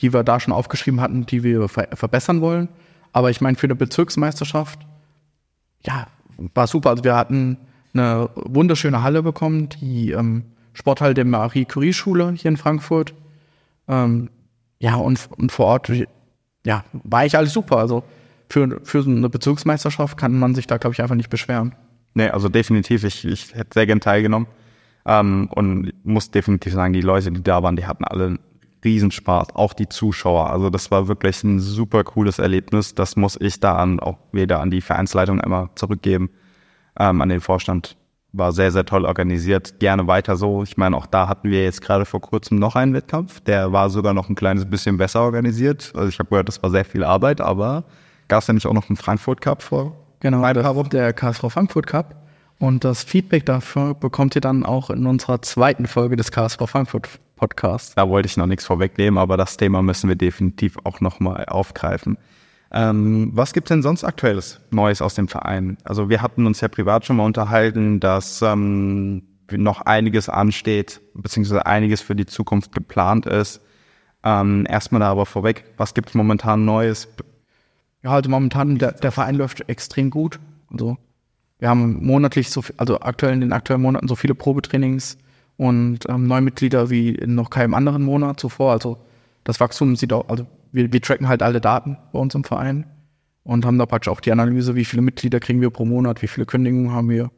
[0.00, 2.68] die wir da schon aufgeschrieben hatten, die wir ver verbessern wollen.
[3.12, 4.80] Aber ich meine, für eine Bezirksmeisterschaft,
[5.84, 6.06] ja,
[6.54, 6.90] war super.
[6.90, 7.58] Also wir hatten
[7.92, 13.14] eine wunderschöne Halle bekommen, die ähm, Sporthalle der Marie-Curie-Schule hier in Frankfurt.
[13.88, 14.30] Ähm,
[14.78, 15.90] ja, und, und vor Ort,
[16.64, 17.78] ja, war ich alles super.
[17.78, 18.04] Also
[18.48, 21.74] für, für so eine Bezirksmeisterschaft kann man sich da, glaube ich, einfach nicht beschweren.
[22.14, 24.48] Nee, also definitiv, ich, ich hätte sehr gern teilgenommen.
[25.06, 28.38] Ähm, und muss definitiv sagen, die Leute, die da waren, die hatten alle
[28.84, 30.50] Riesenspaß, auch die Zuschauer.
[30.50, 32.94] Also das war wirklich ein super cooles Erlebnis.
[32.94, 36.30] Das muss ich da an, auch wieder an die Vereinsleitung immer zurückgeben,
[37.00, 37.96] ähm, an den Vorstand.
[38.32, 39.80] War sehr, sehr toll organisiert.
[39.80, 40.62] Gerne weiter so.
[40.62, 43.40] Ich meine, auch da hatten wir jetzt gerade vor kurzem noch einen Wettkampf.
[43.40, 45.90] Der war sogar noch ein kleines bisschen besser organisiert.
[45.96, 47.82] Also ich habe gehört, das war sehr viel Arbeit, aber
[48.28, 49.96] gab es ja nicht auch noch einen Frankfurt Cup vor?
[50.20, 50.42] Genau,
[50.84, 52.14] der KSV Frankfurt Cup.
[52.60, 57.08] Und das Feedback dafür bekommt ihr dann auch in unserer zweiten Folge des KSV Frankfurt
[57.34, 57.94] Podcasts.
[57.94, 62.18] Da wollte ich noch nichts vorwegnehmen, aber das Thema müssen wir definitiv auch nochmal aufgreifen.
[62.72, 65.76] Ähm, was gibt denn sonst aktuelles Neues aus dem Verein?
[65.84, 71.66] Also wir hatten uns ja privat schon mal unterhalten, dass ähm, noch einiges ansteht, beziehungsweise
[71.66, 73.60] einiges für die Zukunft geplant ist.
[74.22, 77.08] Ähm, erstmal da aber vorweg, was gibt es momentan Neues?
[78.02, 80.38] Ja, also momentan, der, der Verein läuft extrem gut.
[80.70, 80.96] Also
[81.58, 85.18] wir haben monatlich so, also aktuell in den aktuellen Monaten so viele Probetrainings
[85.56, 88.72] und ähm, Neumitglieder wie in noch keinem anderen Monat zuvor.
[88.72, 88.98] Also
[89.44, 92.86] das Wachstum sieht auch, also wir, wir tracken halt alle Daten bei uns im Verein
[93.42, 96.28] und haben da praktisch auch die Analyse, wie viele Mitglieder kriegen wir pro Monat, wie
[96.28, 97.30] viele Kündigungen haben wir.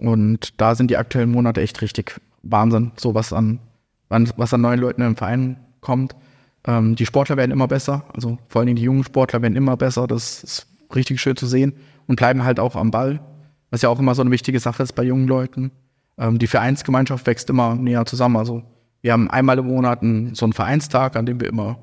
[0.00, 3.60] Und da sind die aktuellen Monate echt richtig Wahnsinn, so was an,
[4.08, 6.14] was an neuen Leuten im Verein kommt.
[6.66, 9.76] Ähm, die Sportler werden immer besser, also vor allen Dingen die jungen Sportler werden immer
[9.76, 10.06] besser.
[10.06, 11.74] Das ist richtig schön zu sehen
[12.06, 13.20] und bleiben halt auch am Ball,
[13.70, 15.72] was ja auch immer so eine wichtige Sache ist bei jungen Leuten.
[16.16, 18.36] Ähm, die Vereinsgemeinschaft wächst immer näher zusammen.
[18.36, 18.62] Also
[19.00, 21.78] wir haben einmal im Monat einen, so einen Vereinstag, an dem wir immer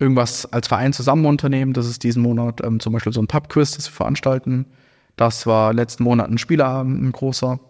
[0.00, 1.72] irgendwas als Verein zusammen unternehmen.
[1.72, 4.66] Das ist diesen Monat ähm, zum Beispiel so ein Pubquiz, das wir veranstalten.
[5.16, 7.60] Das war letzten Monat ein Spielerabend, ein großer.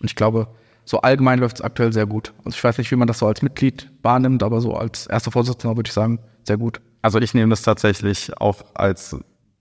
[0.00, 0.48] Und ich glaube,
[0.84, 2.32] so allgemein läuft es aktuell sehr gut.
[2.44, 5.30] Also ich weiß nicht, wie man das so als Mitglied wahrnimmt, aber so als erster
[5.30, 6.80] Vorsitzender würde ich sagen, sehr gut.
[7.02, 9.16] Also ich nehme das tatsächlich auch als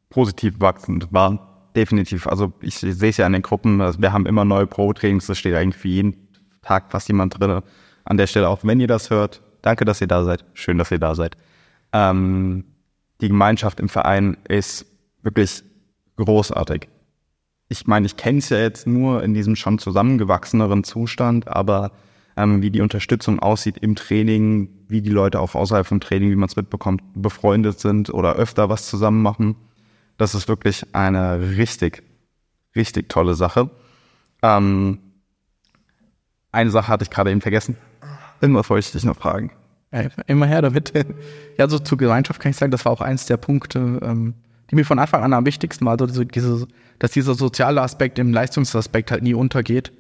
[0.10, 2.28] positiv wachsend wahr definitiv.
[2.28, 3.82] Also ich sehe es ja an den Gruppen.
[3.82, 5.28] Also wir haben immer neue Pro-Trainings.
[5.28, 6.28] Das steht eigentlich für jeden
[6.62, 7.62] Tag fast jemand drin.
[8.04, 10.44] An der Stelle auch, wenn ihr das hört, danke, dass ihr da seid.
[10.54, 11.38] Schön, dass ihr da seid.
[11.94, 12.66] Ähm,
[13.22, 14.86] die Gemeinschaft im Verein ist
[15.22, 15.64] wirklich
[16.18, 16.88] großartig.
[17.70, 21.92] Ich meine, ich kenne es ja jetzt nur in diesem schon zusammengewachseneren Zustand, aber
[22.38, 26.36] ähm, wie die Unterstützung aussieht im Training, wie die Leute auch außerhalb vom Training, wie
[26.36, 29.56] man es mitbekommt, befreundet sind oder öfter was zusammen machen
[30.18, 32.04] das ist wirklich eine richtig,
[32.76, 33.70] richtig tolle Sache.
[34.42, 35.00] Ähm,
[36.52, 37.78] eine Sache hatte ich gerade eben vergessen.
[38.42, 39.52] Irgendwas wollte ich dich noch fragen.
[40.28, 40.94] Immer her damit.
[41.58, 44.34] Ja, so zur Gemeinschaft kann ich sagen, das war auch eins der Punkte, ähm,
[44.70, 46.68] die mir von Anfang an am wichtigsten war, also diese,
[47.00, 49.92] dass dieser soziale Aspekt im Leistungsaspekt halt nie untergeht.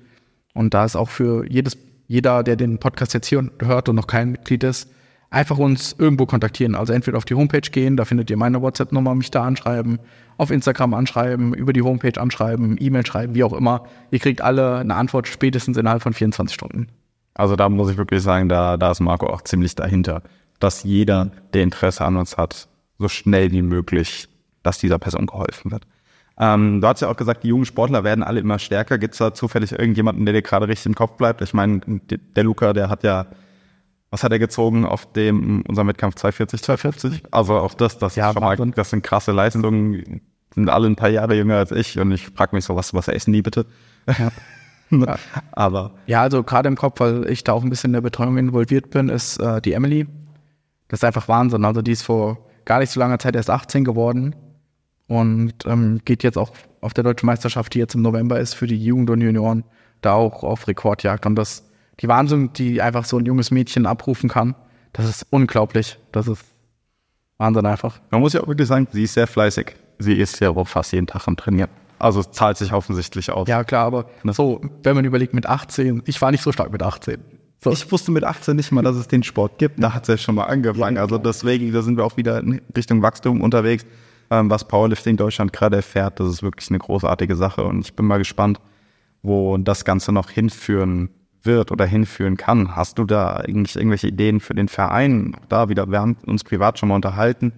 [0.53, 1.77] Und da ist auch für jedes,
[2.07, 4.89] jeder, der den Podcast jetzt hier hört und noch kein Mitglied ist,
[5.29, 6.75] einfach uns irgendwo kontaktieren.
[6.75, 9.99] Also entweder auf die Homepage gehen, da findet ihr meine WhatsApp-Nummer, mich da anschreiben,
[10.37, 13.85] auf Instagram anschreiben, über die Homepage anschreiben, E-Mail schreiben, wie auch immer.
[14.11, 16.87] Ihr kriegt alle eine Antwort spätestens innerhalb von 24 Stunden.
[17.37, 20.23] Also da muss ich wirklich sagen, da, da ist Marco auch ziemlich dahinter,
[20.59, 22.67] dass jeder, der Interesse an uns hat,
[22.97, 24.27] so schnell wie möglich,
[24.63, 25.83] dass dieser Person geholfen wird.
[26.39, 28.97] Ähm, du hast ja auch gesagt, die jungen Sportler werden alle immer stärker.
[28.97, 31.41] Gibt es da zufällig irgendjemanden, der dir gerade richtig im Kopf bleibt?
[31.41, 33.27] Ich meine, der Luca, der hat ja
[34.09, 37.23] was hat er gezogen auf dem unserem Wettkampf 240, 240?
[37.31, 40.21] Also auch das, das ja, mal, das sind krasse Leistungen,
[40.53, 43.07] sind alle ein paar Jahre jünger als ich und ich frage mich so, was, was
[43.09, 43.65] essen die bitte?
[44.07, 44.31] Ja.
[45.51, 45.91] Aber.
[46.05, 48.89] Ja, also gerade im Kopf, weil ich da auch ein bisschen in der Betreuung involviert
[48.89, 50.07] bin, ist äh, die Emily.
[50.87, 51.65] Das ist einfach Wahnsinn.
[51.65, 54.35] Also die ist vor gar nicht so langer Zeit erst 18 geworden
[55.07, 58.67] und ähm, geht jetzt auch auf der deutschen Meisterschaft, die jetzt im November ist, für
[58.67, 59.63] die Jugend und Junioren,
[60.01, 61.25] da auch auf Rekordjagd.
[61.25, 61.63] Und das
[61.99, 64.55] die Wahnsinn, die einfach so ein junges Mädchen abrufen kann,
[64.93, 65.97] das ist unglaublich.
[66.11, 66.43] Das ist
[67.37, 67.99] Wahnsinn einfach.
[68.11, 69.75] Man muss ja auch wirklich sagen, sie ist sehr fleißig.
[69.99, 71.69] Sie ist ja auch fast jeden Tag am Trainieren.
[71.99, 73.47] Also es zahlt sich offensichtlich aus.
[73.47, 76.83] Ja, klar, aber so, wenn man überlegt mit 18, ich war nicht so stark mit
[76.83, 77.17] 18.
[77.63, 77.71] So.
[77.71, 79.81] Ich wusste mit 18 nicht mal, dass es den Sport gibt.
[79.81, 80.97] Da hat es ja schon mal angefangen.
[80.97, 83.85] Also deswegen, da sind wir auch wieder in Richtung Wachstum unterwegs.
[84.29, 87.63] Ähm, was Powerlifting Deutschland gerade erfährt, das ist wirklich eine großartige Sache.
[87.63, 88.59] Und ich bin mal gespannt,
[89.23, 91.09] wo das Ganze noch hinführen
[91.43, 92.75] wird oder hinführen kann.
[92.75, 95.35] Hast du da eigentlich irgendwelche Ideen für den Verein?
[95.49, 97.53] Da wieder, wir haben uns privat schon mal unterhalten.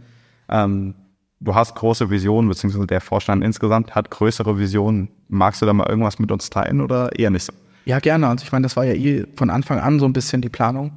[0.47, 0.95] Ähm,
[1.39, 5.09] du hast große Visionen, beziehungsweise der Vorstand insgesamt hat größere Visionen.
[5.27, 7.53] Magst du da mal irgendwas mit uns teilen oder eher nicht so?
[7.85, 8.27] Ja, gerne.
[8.27, 10.91] Also ich meine, das war ja eh von Anfang an so ein bisschen die Planung.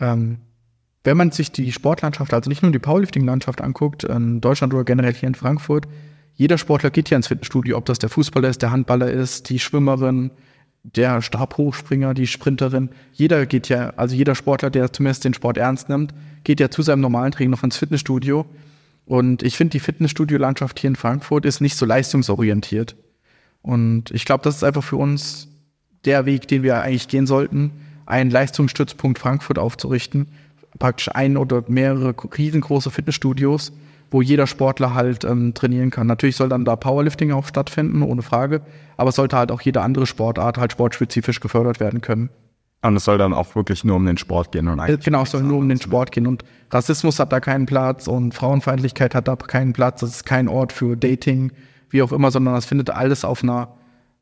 [0.00, 0.38] Ähm,
[1.04, 5.14] wenn man sich die Sportlandschaft, also nicht nur die Powerlifting-Landschaft anguckt, in Deutschland oder generell
[5.14, 5.88] hier in Frankfurt,
[6.34, 9.58] jeder Sportler geht ja ins Fitnessstudio, ob das der Fußballer ist, der Handballer ist, die
[9.58, 10.30] Schwimmerin,
[10.84, 12.90] der Stabhochspringer, die Sprinterin.
[13.12, 16.14] Jeder geht ja, also jeder Sportler, der zumindest den Sport ernst nimmt,
[16.44, 18.46] geht ja zu seinem normalen Training noch ins Fitnessstudio.
[19.04, 22.96] Und ich finde, die Fitnessstudio-Landschaft hier in Frankfurt ist nicht so leistungsorientiert.
[23.62, 25.48] Und ich glaube, das ist einfach für uns
[26.04, 27.70] der Weg, den wir eigentlich gehen sollten,
[28.06, 30.28] einen Leistungsstützpunkt Frankfurt aufzurichten.
[30.78, 33.72] Praktisch ein oder mehrere riesengroße Fitnessstudios,
[34.10, 36.06] wo jeder Sportler halt ähm, trainieren kann.
[36.06, 38.62] Natürlich soll dann da Powerlifting auch stattfinden, ohne Frage.
[38.96, 42.30] Aber es sollte halt auch jede andere Sportart halt sportspezifisch gefördert werden können.
[42.82, 45.04] Und es soll dann auch wirklich nur um den Sport gehen und eigentlich.
[45.04, 46.26] Genau, es soll nur um den Sport gehen.
[46.26, 50.00] Und Rassismus hat da keinen Platz und Frauenfeindlichkeit hat da keinen Platz.
[50.00, 51.52] Das ist kein Ort für Dating,
[51.90, 53.68] wie auch immer, sondern das findet alles auf einer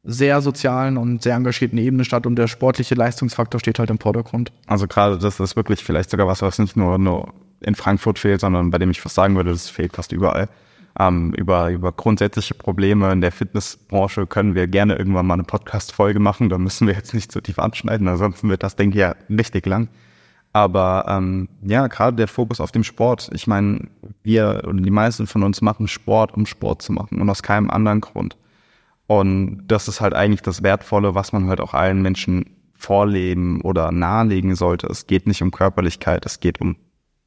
[0.03, 4.53] sehr sozialen und sehr engagierten Ebene statt und der sportliche Leistungsfaktor steht halt im Vordergrund.
[4.67, 8.41] Also gerade das ist wirklich vielleicht sogar was, was nicht nur, nur in Frankfurt fehlt,
[8.41, 10.49] sondern bei dem ich fast sagen würde, das fehlt fast überall.
[11.01, 16.21] Ähm, über, über grundsätzliche Probleme in der Fitnessbranche können wir gerne irgendwann mal eine Podcast-Folge
[16.21, 16.51] machen.
[16.51, 19.65] Da müssen wir jetzt nicht so tief anschneiden, ansonsten wird das, denke ich, ja richtig
[19.65, 19.89] lang.
[20.53, 23.31] Aber ähm, ja, gerade der Fokus auf dem Sport.
[23.33, 23.89] Ich meine,
[24.23, 27.71] wir oder die meisten von uns machen Sport, um Sport zu machen und aus keinem
[27.71, 28.37] anderen Grund.
[29.07, 32.45] Und das ist halt eigentlich das Wertvolle, was man halt auch allen Menschen
[32.75, 34.89] vorleben oder nahelegen sollte.
[34.89, 36.77] Es geht nicht um Körperlichkeit, es geht um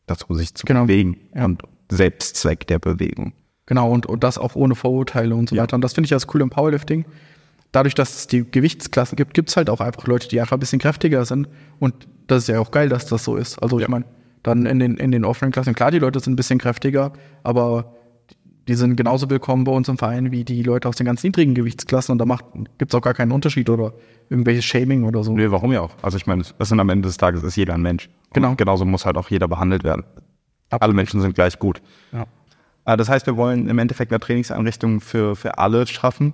[0.05, 0.83] dazu, sich zu genau.
[0.83, 1.45] bewegen ja.
[1.45, 3.33] und Selbstzweck der Bewegung.
[3.65, 5.63] Genau, und, und das auch ohne Vorurteile und so ja.
[5.63, 5.75] weiter.
[5.75, 7.05] Und das finde ich das cool im Powerlifting.
[7.71, 10.59] Dadurch, dass es die Gewichtsklassen gibt, gibt es halt auch einfach Leute, die einfach ein
[10.59, 11.47] bisschen kräftiger sind.
[11.79, 13.57] Und das ist ja auch geil, dass das so ist.
[13.59, 13.83] Also ja.
[13.83, 14.05] ich meine,
[14.43, 17.95] dann in den, in den offenen Klassen, klar, die Leute sind ein bisschen kräftiger, aber
[18.67, 21.53] die sind genauso willkommen bei uns im Verein wie die Leute aus den ganz niedrigen
[21.53, 22.37] Gewichtsklassen und da
[22.77, 23.93] gibt es auch gar keinen Unterschied oder
[24.29, 25.33] irgendwelches Shaming oder so.
[25.33, 25.91] Nee, warum ja auch?
[26.01, 28.09] Also ich meine, das sind am Ende des Tages ist jeder ein Mensch.
[28.31, 28.51] Genau.
[28.51, 30.03] Und genauso muss halt auch jeder behandelt werden.
[30.69, 30.81] Absolut.
[30.81, 31.81] Alle Menschen sind gleich gut.
[32.11, 32.25] Ja.
[32.85, 36.33] Äh, das heißt, wir wollen im Endeffekt eine Trainingseinrichtung für, für alle schaffen.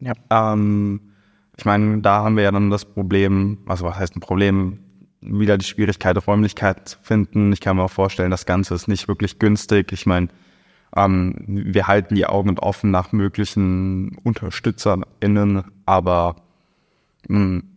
[0.00, 0.12] Ja.
[0.30, 1.00] Ähm,
[1.56, 4.80] ich meine, da haben wir ja dann das Problem, also was heißt ein Problem,
[5.20, 7.52] wieder die Schwierigkeit, Räumlichkeit zu finden.
[7.52, 9.92] Ich kann mir auch vorstellen, das Ganze ist nicht wirklich günstig.
[9.92, 10.28] Ich meine,
[10.96, 16.36] ähm, wir halten die Augen offen nach möglichen UnterstützerInnen, aber
[17.28, 17.73] mh, hm,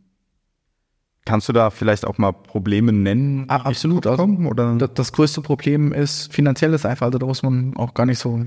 [1.28, 3.46] kannst du da vielleicht auch mal Probleme nennen?
[3.50, 4.08] Ah, absolut.
[4.08, 4.26] Also?
[4.78, 8.46] Das, das, größte Problem ist finanzielles einfach, also da muss man auch gar nicht so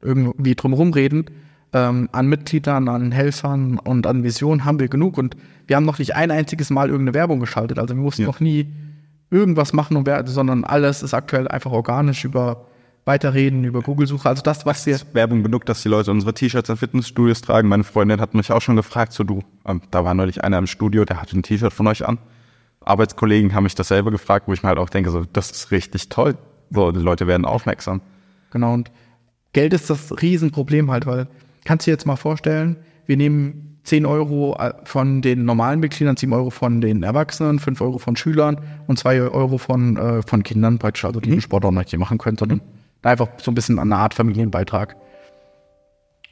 [0.00, 1.26] irgendwie drum reden.
[1.74, 5.36] Ähm, an Mitgliedern, an Helfern und an Visionen haben wir genug und
[5.66, 7.78] wir haben noch nicht ein einziges Mal irgendeine Werbung geschaltet.
[7.78, 8.28] Also wir mussten ja.
[8.28, 8.72] noch nie
[9.30, 12.66] irgendwas machen, sondern alles ist aktuell einfach organisch über
[13.04, 14.28] weiterreden über Google-Suche.
[14.28, 14.98] Also das, was wir.
[15.12, 17.68] Werbung genug, dass die Leute unsere T-Shirts in Fitnessstudios tragen.
[17.68, 20.66] Meine Freundin hat mich auch schon gefragt, so du, ähm, da war neulich einer im
[20.66, 22.18] Studio, der hatte ein T-Shirt von euch an.
[22.84, 26.08] Arbeitskollegen haben mich dasselbe gefragt, wo ich mir halt auch denke, so, das ist richtig
[26.08, 26.36] toll.
[26.70, 28.00] So, die Leute werden aufmerksam.
[28.50, 28.90] Genau, und
[29.52, 31.28] Geld ist das Riesenproblem halt, weil,
[31.64, 32.76] kannst du dir jetzt mal vorstellen,
[33.06, 37.80] wir nehmen 10 Euro äh, von den normalen Mitgliedern, 7 Euro von den Erwachsenen, 5
[37.80, 41.40] Euro von Schülern und 2 Euro von, äh, von Kindern praktisch, also die mhm.
[41.40, 44.96] Sport auch nicht machen können, sondern mhm Einfach so ein bisschen eine Art Familienbeitrag.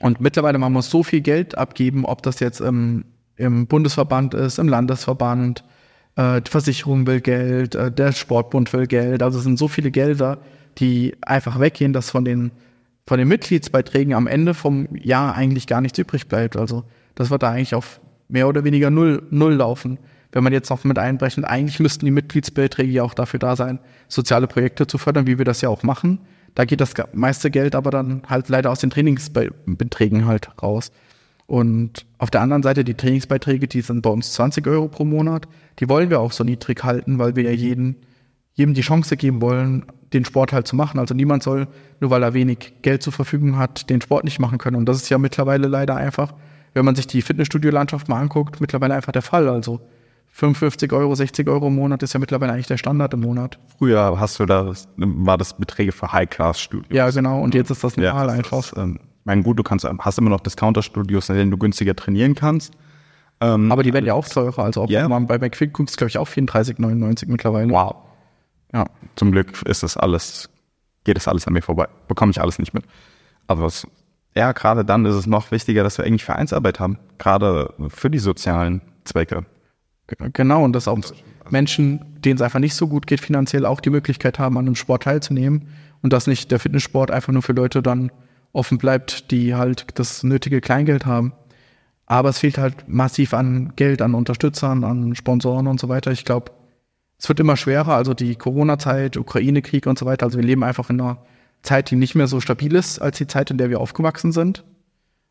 [0.01, 3.05] Und mittlerweile man muss so viel Geld abgeben, ob das jetzt im,
[3.37, 5.63] im Bundesverband ist, im Landesverband,
[6.17, 9.23] äh, die Versicherung will Geld, äh, der Sportbund will Geld.
[9.23, 10.39] Also es sind so viele Gelder,
[10.79, 12.51] die einfach weggehen, dass von den,
[13.07, 16.57] von den Mitgliedsbeiträgen am Ende vom Jahr eigentlich gar nichts übrig bleibt.
[16.57, 19.99] Also das wird da eigentlich auf mehr oder weniger null, null laufen.
[20.33, 23.81] Wenn man jetzt noch mit einbrechen, eigentlich müssten die Mitgliedsbeiträge ja auch dafür da sein,
[24.07, 26.21] soziale Projekte zu fördern, wie wir das ja auch machen.
[26.55, 30.91] Da geht das meiste Geld aber dann halt leider aus den Trainingsbeträgen halt raus.
[31.47, 35.49] Und auf der anderen Seite die Trainingsbeiträge, die sind bei uns 20 Euro pro Monat.
[35.81, 37.97] Die wollen wir auch so niedrig halten, weil wir ja jeden,
[38.55, 41.01] jedem die Chance geben wollen, den Sport halt zu machen.
[41.01, 41.67] Also niemand soll,
[41.99, 44.77] nur weil er wenig Geld zur Verfügung hat, den Sport nicht machen können.
[44.77, 46.35] Und das ist ja mittlerweile leider einfach,
[46.73, 49.49] wenn man sich die Fitnessstudio-Landschaft mal anguckt, mittlerweile einfach der Fall.
[49.49, 49.81] Also
[50.41, 53.59] 55 Euro, 60 Euro im Monat ist ja mittlerweile eigentlich der Standard im Monat.
[53.77, 56.97] Früher hast du da, war das Beträge für High-Class-Studios.
[56.97, 57.43] Ja, genau.
[57.43, 58.61] Und jetzt ist das normal ja, einfach.
[58.61, 62.35] Ist, ähm, mein gut, du kannst, hast immer noch Discounter-Studios, in denen du günstiger trainieren
[62.35, 62.73] kannst.
[63.43, 64.65] Ähm, Aber die werden ja auch teurer.
[64.65, 65.07] Also Ja.
[65.11, 67.71] man bei McFit guckt, ist glaube ich auch 34,99 mittlerweile.
[67.71, 67.97] wow.
[68.73, 68.87] Ja.
[69.17, 70.49] Zum Glück ist es alles,
[71.05, 71.87] geht es alles an mir vorbei.
[72.09, 72.85] Bekomme ich alles nicht mit.
[73.47, 73.87] Aber es,
[74.35, 76.99] ja, gerade dann ist es noch wichtiger, dass wir eigentlich Vereinsarbeit haben.
[77.19, 79.45] Gerade für die sozialen Zwecke.
[80.33, 80.99] Genau, und dass auch
[81.51, 84.77] Menschen, denen es einfach nicht so gut geht, finanziell auch die Möglichkeit haben, an einem
[84.77, 85.69] Sport teilzunehmen
[86.03, 88.11] und dass nicht der Fitnesssport einfach nur für Leute dann
[88.53, 91.33] offen bleibt, die halt das nötige Kleingeld haben.
[92.07, 96.11] Aber es fehlt halt massiv an Geld, an Unterstützern, an Sponsoren und so weiter.
[96.11, 96.51] Ich glaube,
[97.19, 97.95] es wird immer schwerer.
[97.95, 100.27] Also die Corona-Zeit, Ukraine-Krieg und so weiter.
[100.27, 101.19] Also wir leben einfach in einer
[101.63, 104.65] Zeit, die nicht mehr so stabil ist als die Zeit, in der wir aufgewachsen sind.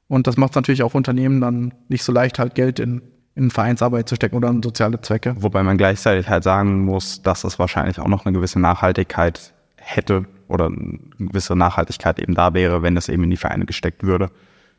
[0.08, 3.02] Und das macht es natürlich auch Unternehmen dann nicht so leicht, halt Geld in,
[3.40, 5.36] in Vereinsarbeit zu stecken oder in soziale Zwecke.
[5.40, 10.26] Wobei man gleichzeitig halt sagen muss, dass es wahrscheinlich auch noch eine gewisse Nachhaltigkeit hätte
[10.48, 14.30] oder eine gewisse Nachhaltigkeit eben da wäre, wenn es eben in die Vereine gesteckt würde.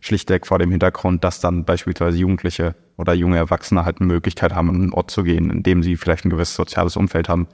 [0.00, 4.68] Schlichtweg vor dem Hintergrund, dass dann beispielsweise Jugendliche oder junge Erwachsene halt eine Möglichkeit haben,
[4.70, 7.48] an einen Ort zu gehen, in dem sie vielleicht ein gewisses soziales Umfeld haben.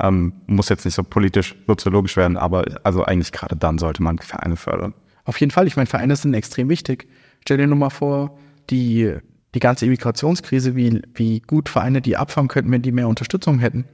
[0.00, 4.18] Ähm, muss jetzt nicht so politisch, soziologisch werden, aber also eigentlich gerade dann sollte man
[4.18, 4.94] Vereine fördern.
[5.24, 5.66] Auf jeden Fall.
[5.66, 7.08] Ich meine, Vereine sind extrem wichtig.
[7.42, 8.38] Stell dir nur mal vor,
[8.70, 9.16] die,
[9.58, 13.86] die ganze Immigrationskrise, wie, wie gut Vereine die abfangen könnten, wenn die mehr Unterstützung hätten.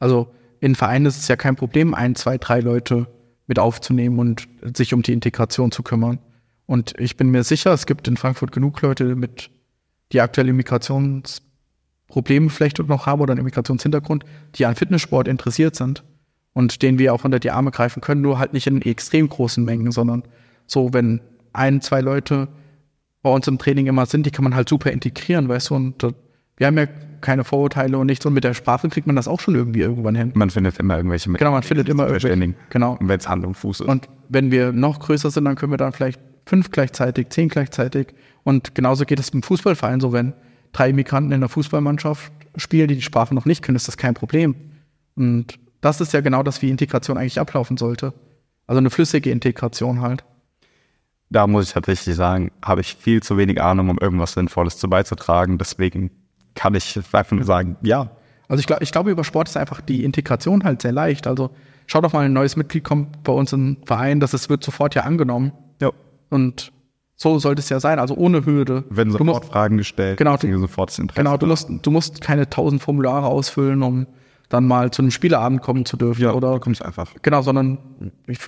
[0.00, 3.06] Also in Vereinen ist es ja kein Problem, ein, zwei, drei Leute
[3.46, 6.18] mit aufzunehmen und sich um die Integration zu kümmern.
[6.66, 9.48] Und ich bin mir sicher, es gibt in Frankfurt genug Leute mit,
[10.10, 14.24] die aktuelle Migrationsprobleme vielleicht noch haben oder einen Immigrationshintergrund,
[14.56, 16.02] die an Fitnesssport interessiert sind
[16.52, 19.64] und denen wir auch unter die Arme greifen können, nur halt nicht in extrem großen
[19.64, 20.24] Mengen, sondern
[20.66, 21.20] so, wenn
[21.52, 22.48] ein, zwei Leute
[23.22, 26.02] bei uns im Training immer sind, die kann man halt super integrieren, weißt du, und
[26.56, 26.86] wir haben ja
[27.20, 30.14] keine Vorurteile und nichts und mit der Sprache kriegt man das auch schon irgendwie irgendwann
[30.14, 30.32] hin.
[30.34, 32.98] Man findet immer irgendwelche Mittel, Genau, man findet immer irgendwelche, genau.
[33.00, 33.88] wenn es Hand und Fuß ist.
[33.88, 38.08] Und wenn wir noch größer sind, dann können wir dann vielleicht fünf gleichzeitig, zehn gleichzeitig.
[38.42, 40.34] Und genauso geht es im Fußballverein so, wenn
[40.72, 44.14] drei Migranten in der Fußballmannschaft spielen, die die Sprache noch nicht können, ist das kein
[44.14, 44.54] Problem.
[45.14, 48.14] Und das ist ja genau das, wie Integration eigentlich ablaufen sollte.
[48.66, 50.24] Also eine flüssige Integration halt.
[51.32, 54.88] Da muss ich tatsächlich sagen, habe ich viel zu wenig Ahnung, um irgendwas Sinnvolles zu
[54.88, 55.58] beizutragen.
[55.58, 56.10] Deswegen
[56.54, 58.10] kann ich einfach nur sagen, ja.
[58.48, 61.26] Also ich, glaub, ich glaube, über Sport ist einfach die Integration halt sehr leicht.
[61.26, 61.50] Also
[61.86, 64.62] schau doch mal, ein neues Mitglied kommt bei uns in den Verein, das ist, wird
[64.62, 65.52] sofort ja angenommen.
[65.80, 65.90] ja.
[66.30, 66.72] Und
[67.16, 68.84] so sollte es ja sein, also ohne Hürde.
[68.90, 71.22] Werden Du sofort musst- Fragen gestellt, Genau, kriegen sofort das Interesse.
[71.22, 74.06] Genau, du musst, du musst keine tausend Formulare ausfüllen, um
[74.48, 76.20] dann mal zu einem Spieleabend kommen zu dürfen.
[76.20, 77.10] ja, oder du kommst einfach.
[77.22, 77.78] genau, sondern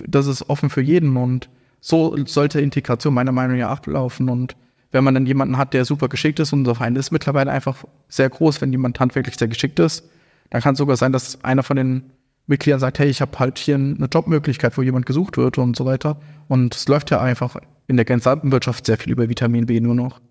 [0.07, 1.49] das ist offen für jeden und
[1.85, 4.27] so sollte Integration meiner Meinung nach ablaufen.
[4.27, 4.55] Und
[4.89, 7.83] wenn man dann jemanden hat, der super geschickt ist, und unser Verein ist mittlerweile einfach
[8.07, 10.09] sehr groß, wenn jemand handwerklich sehr geschickt ist,
[10.49, 12.09] dann kann es sogar sein, dass einer von den
[12.47, 15.85] Mitgliedern sagt, hey, ich habe halt hier eine Jobmöglichkeit, wo jemand gesucht wird und so
[15.85, 16.19] weiter.
[16.47, 17.55] Und es läuft ja einfach
[17.85, 20.21] in der gesamten Wirtschaft sehr viel über Vitamin B nur noch.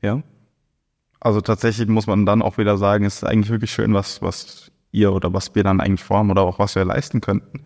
[0.00, 0.20] Ja.
[1.20, 4.72] Also tatsächlich muss man dann auch wieder sagen, es ist eigentlich wirklich schön, was, was
[4.90, 7.62] ihr oder was wir dann eigentlich vorhaben oder auch was wir leisten könnten.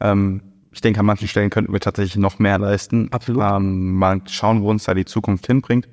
[0.00, 0.42] Ähm,
[0.72, 3.08] ich denke, an manchen Stellen könnten wir tatsächlich noch mehr leisten.
[3.12, 3.42] Absolut.
[3.42, 5.88] Ähm, mal schauen, wo uns da die Zukunft hinbringt.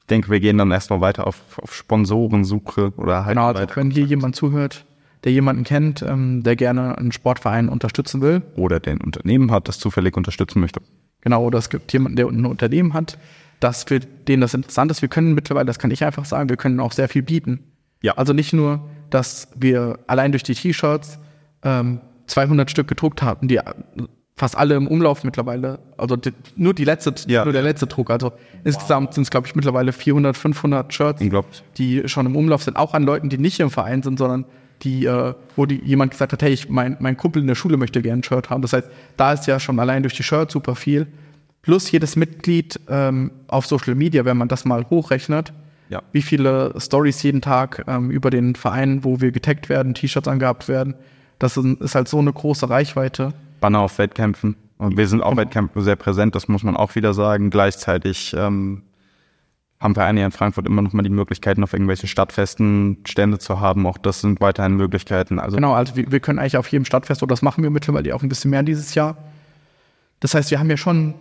[0.00, 3.76] Ich denke, wir gehen dann erstmal weiter auf, auf Sponsorensuche oder halt Genau, also weiter.
[3.76, 4.86] wenn hier jemand zuhört,
[5.24, 9.66] der jemanden kennt, ähm, der gerne einen Sportverein unterstützen will, Oder der ein Unternehmen hat,
[9.68, 10.80] das zufällig unterstützen möchte.
[11.20, 13.18] genau, oder es gibt jemanden, der ein Unternehmen hat,
[13.58, 15.02] dass für den das interessant ist.
[15.02, 17.60] Wir können mittlerweile, das kann ich einfach sagen, wir können auch sehr viel bieten.
[18.02, 18.12] Ja.
[18.16, 21.18] Also nicht nur, dass wir allein durch die T-Shirts
[21.64, 23.60] ähm, 200 Stück gedruckt haben, die
[24.36, 27.44] fast alle im Umlauf mittlerweile, also die, nur die letzte, Ja.
[27.44, 28.10] nur der letzte Druck.
[28.10, 28.32] Also
[28.64, 31.22] insgesamt sind es, glaube ich, mittlerweile 400, 500 Shirts,
[31.78, 34.44] die schon im Umlauf sind, auch an Leuten, die nicht im Verein sind, sondern
[34.82, 37.78] die, äh, wo die, jemand gesagt hat, hey, ich, mein, mein Kumpel in der Schule
[37.78, 38.60] möchte gerne ein Shirt haben.
[38.60, 41.06] Das heißt, da ist ja schon allein durch die Shirts super viel.
[41.62, 45.54] Plus jedes Mitglied ähm, auf Social Media, wenn man das mal hochrechnet,
[45.88, 46.02] Ja.
[46.12, 50.68] wie viele Stories jeden Tag ähm, über den Verein, wo wir getaggt werden, T-Shirts angehabt
[50.68, 50.94] werden.
[51.38, 53.32] Das ist, halt so eine große Reichweite.
[53.60, 54.56] Banner auf Wettkämpfen.
[54.78, 57.50] Und wir sind auf Wettkämpfen sehr präsent, das muss man auch wieder sagen.
[57.50, 58.82] Gleichzeitig ähm,
[59.80, 63.60] haben Vereine hier in Frankfurt immer noch mal die Möglichkeiten, auf irgendwelchen Stadtfesten Stände zu
[63.60, 63.86] haben.
[63.86, 65.38] Auch das sind weiterhin Möglichkeiten.
[65.38, 68.14] Also Genau, also wir, wir können eigentlich auf jedem Stadtfest, oder das machen wir mittlerweile
[68.14, 69.16] auch ein bisschen mehr dieses Jahr.
[70.20, 71.14] Das heißt, wir haben ja schon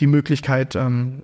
[0.00, 1.22] die Möglichkeit, ähm,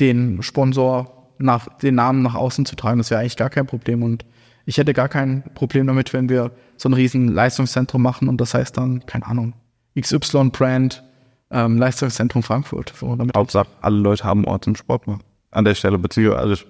[0.00, 2.98] den Sponsor nach, den Namen nach außen zu tragen.
[2.98, 4.02] Das wäre eigentlich gar kein Problem.
[4.02, 4.24] Und
[4.66, 8.52] ich hätte gar kein Problem damit, wenn wir so ein riesen Leistungszentrum machen und das
[8.52, 9.54] heißt dann, keine Ahnung,
[9.98, 11.02] XY-Brand,
[11.50, 12.92] ähm, Leistungszentrum Frankfurt.
[12.94, 15.22] So, damit Hauptsache, alle Leute haben Ort zum Sport machen.
[15.52, 16.64] An der Stelle, beziehungsweise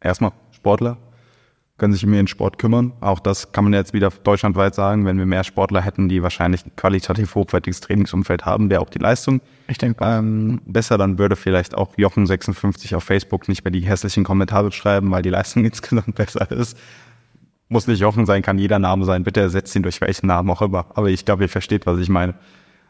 [0.00, 0.96] erstmal Sportler.
[1.76, 2.92] können sich um ihren Sport kümmern.
[3.00, 6.66] Auch das kann man jetzt wieder deutschlandweit sagen, wenn wir mehr Sportler hätten, die wahrscheinlich
[6.66, 11.36] ein qualitativ hochwertiges Trainingsumfeld haben, wäre auch die Leistung Ich denke, ähm, besser, dann würde
[11.36, 16.14] vielleicht auch Jochen56 auf Facebook nicht mehr die hässlichen Kommentare schreiben, weil die Leistung insgesamt
[16.16, 16.76] besser ist.
[17.68, 19.24] Muss nicht Jochen sein, kann jeder Name sein.
[19.24, 20.86] Bitte ersetzt ihn durch welchen Namen auch immer.
[20.94, 22.34] Aber ich glaube, ihr versteht, was ich meine.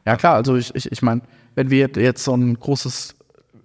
[0.06, 1.22] ja klar, also ich, ich, ich meine,
[1.56, 3.16] wenn wir jetzt so ein großes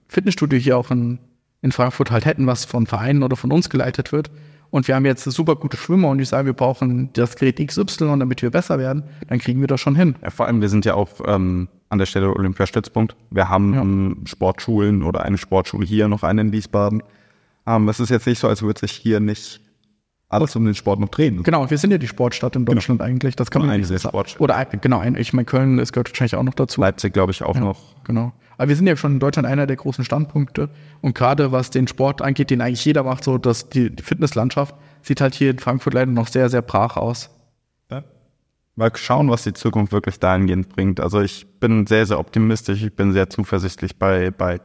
[0.07, 1.19] Fitnessstudio hier auch in,
[1.61, 4.31] in Frankfurt halt hätten, was von Vereinen oder von uns geleitet wird,
[4.71, 8.17] und wir haben jetzt super gute Schwimmer und die sagen, wir brauchen das Gerät XY,
[8.17, 10.15] damit wir besser werden, dann kriegen wir das schon hin.
[10.23, 13.15] Ja, vor allem, wir sind ja auch ähm, an der Stelle Olympiastützpunkt.
[13.29, 13.81] Wir haben Ja.
[13.81, 17.03] ähm, Sportschulen oder eine Sportschule hier, noch eine in Wiesbaden.
[17.67, 19.61] Ähm, es ist jetzt nicht so, als würde sich hier nicht
[20.33, 21.43] alles um den Sport noch drehen.
[21.43, 23.35] Genau, wir sind ja die Sportstadt in Deutschland eigentlich.
[23.35, 23.99] Das kann man Eine sagen.
[23.99, 24.41] Sportstadt.
[24.41, 26.81] Oder ein- genau, ein, ich meine, Köln, es gehört wahrscheinlich auch noch dazu.
[26.81, 27.79] Leipzig, glaube ich, auch noch.
[28.03, 28.33] Genau.
[28.57, 30.69] Aber wir sind ja schon in Deutschland einer der großen Standpunkte.
[31.01, 34.75] Und gerade was den Sport angeht, den eigentlich jeder macht, so dass die, die Fitnesslandschaft
[35.01, 37.29] sieht halt hier in Frankfurt leider noch sehr, sehr brach aus.
[37.89, 38.03] Ja.
[38.75, 40.99] Mal schauen, was die Zukunft wirklich dahingehend bringt.
[40.99, 44.59] Also ich bin sehr, sehr optimistisch, ich bin sehr zuversichtlich bei, bei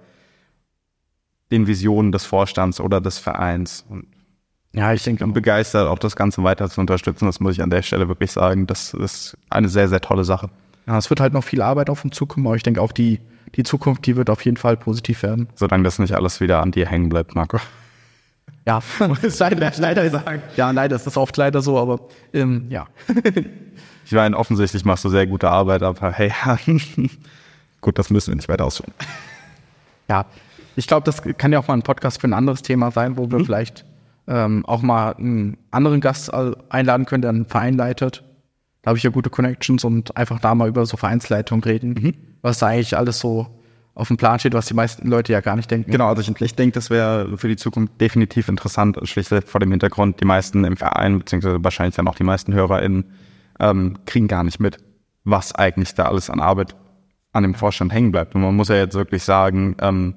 [1.50, 4.06] den Visionen des Vorstands oder des Vereins und
[4.74, 7.26] Ja, ich denke, bin begeistert, auch das Ganze weiter zu unterstützen.
[7.26, 8.66] Das muss ich an der Stelle wirklich sagen.
[8.66, 10.50] Das ist eine sehr, sehr tolle Sache.
[10.86, 13.20] ja, es wird halt noch viel Arbeit auf uns zukommen, aber ich denke auch die,
[13.54, 15.48] die Zukunft, die wird auf jeden Fall positiv werden.
[15.54, 17.58] Solange das nicht alles wieder an dir hängen bleibt, Marco.
[18.66, 20.42] Ja, muss leider, leider sagen.
[20.56, 22.00] Ja, leider ist das oft leider so, aber
[22.32, 22.86] ähm, ja.
[24.04, 26.32] Ich meine, offensichtlich machst du sehr gute Arbeit, aber hey,
[27.82, 28.94] gut, das müssen wir nicht weiter ausführen.
[30.08, 30.24] Ja,
[30.76, 33.30] ich glaube, das kann ja auch mal ein Podcast für ein anderes Thema sein, wo
[33.30, 33.84] wir vielleicht
[34.28, 38.24] ähm, auch mal einen anderen Gast einladen können, der einen Verein leitet.
[38.82, 42.58] Da habe ich ja gute Connections und einfach da mal über so Vereinsleitung reden, was
[42.58, 43.46] da eigentlich alles so
[43.94, 45.90] auf dem Plan steht, was die meisten Leute ja gar nicht denken.
[45.90, 49.72] Genau, also ich, ich denke, das wäre für die Zukunft definitiv interessant, schlichtweg vor dem
[49.72, 53.06] Hintergrund, die meisten im Verein, beziehungsweise wahrscheinlich dann auch die meisten HörerInnen,
[53.58, 54.76] ähm, kriegen gar nicht mit,
[55.24, 56.76] was eigentlich da alles an Arbeit
[57.32, 58.36] an dem Vorstand hängen bleibt.
[58.36, 60.14] Und man muss ja jetzt wirklich sagen, ähm,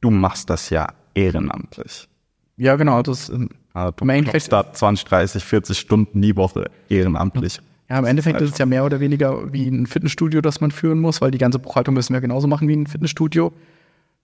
[0.00, 2.08] du machst das ja ehrenamtlich.
[2.56, 3.02] Ja, genau.
[3.02, 7.60] Das, ähm, Also Im Endeffekt- da 20, 30, 40 Stunden die Woche ehrenamtlich.
[7.90, 10.98] ja, im Endeffekt ist es ja mehr oder weniger wie ein Fitnessstudio, das man führen
[11.00, 13.52] muss, weil die ganze Buchhaltung müssen wir genauso machen wie ein Fitnessstudio.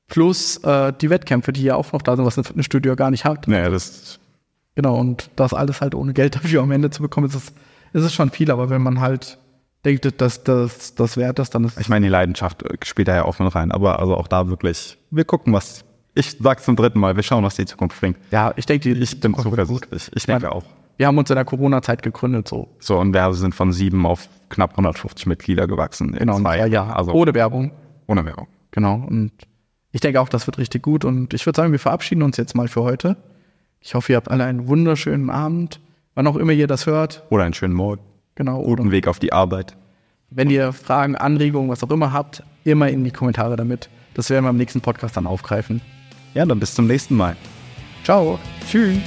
[0.08, 3.24] Plus äh, die Wettkämpfe, die ja auch noch da sind, was ein Fitnessstudio gar nicht
[3.24, 3.48] hat.
[3.48, 4.18] Naja, das
[4.74, 7.48] Genau, und das alles halt ohne Geld dafür am Ende zu bekommen, ist es,
[7.92, 9.38] ist es schon viel, aber wenn man halt
[9.84, 13.14] denkt, dass das, das wert ist, dann ist Ich meine, die Leidenschaft äh, spielt da
[13.16, 15.84] ja auch mit rein, aber also auch da wirklich, wir gucken, was,
[16.14, 18.16] ich sag's zum dritten Mal, wir schauen, was die Zukunft bringt.
[18.30, 20.10] ja, ich denke, die Ich bin zuversichtlich.
[20.14, 20.64] Ich denke auch.
[20.98, 22.68] Wir haben uns in der Corona-Zeit gegründet, so.
[22.78, 26.10] So, und wir sind von sieben auf knapp 150 Mitglieder gewachsen.
[26.12, 26.90] in Genau, in zwei Jahren.
[26.90, 27.72] Also ohne Werbung.
[28.06, 28.46] ohne Werbung.
[28.72, 28.94] Genau.
[29.08, 29.32] Und
[29.90, 31.04] ich denke auch, das wird richtig gut.
[31.04, 33.16] Und ich würde sagen, wir verabschieden uns jetzt mal für heute.
[33.80, 35.80] Ich hoffe, ihr habt alle einen wunderschönen Abend,
[36.14, 37.24] wann auch immer ihr das hört.
[37.30, 38.02] Oder einen schönen Morgen.
[38.34, 38.62] Genau.
[38.62, 39.76] Guten Weg auf die Arbeit.
[40.30, 43.88] Wenn ihr Fragen, Anregungen, was auch immer habt, immer in die Kommentare damit.
[44.14, 45.80] Das werden wir im nächsten Podcast dann aufgreifen.
[46.34, 47.36] Ja, dann bis zum nächsten Mal.
[48.04, 48.38] Ciao.
[48.70, 48.98] Tschüss.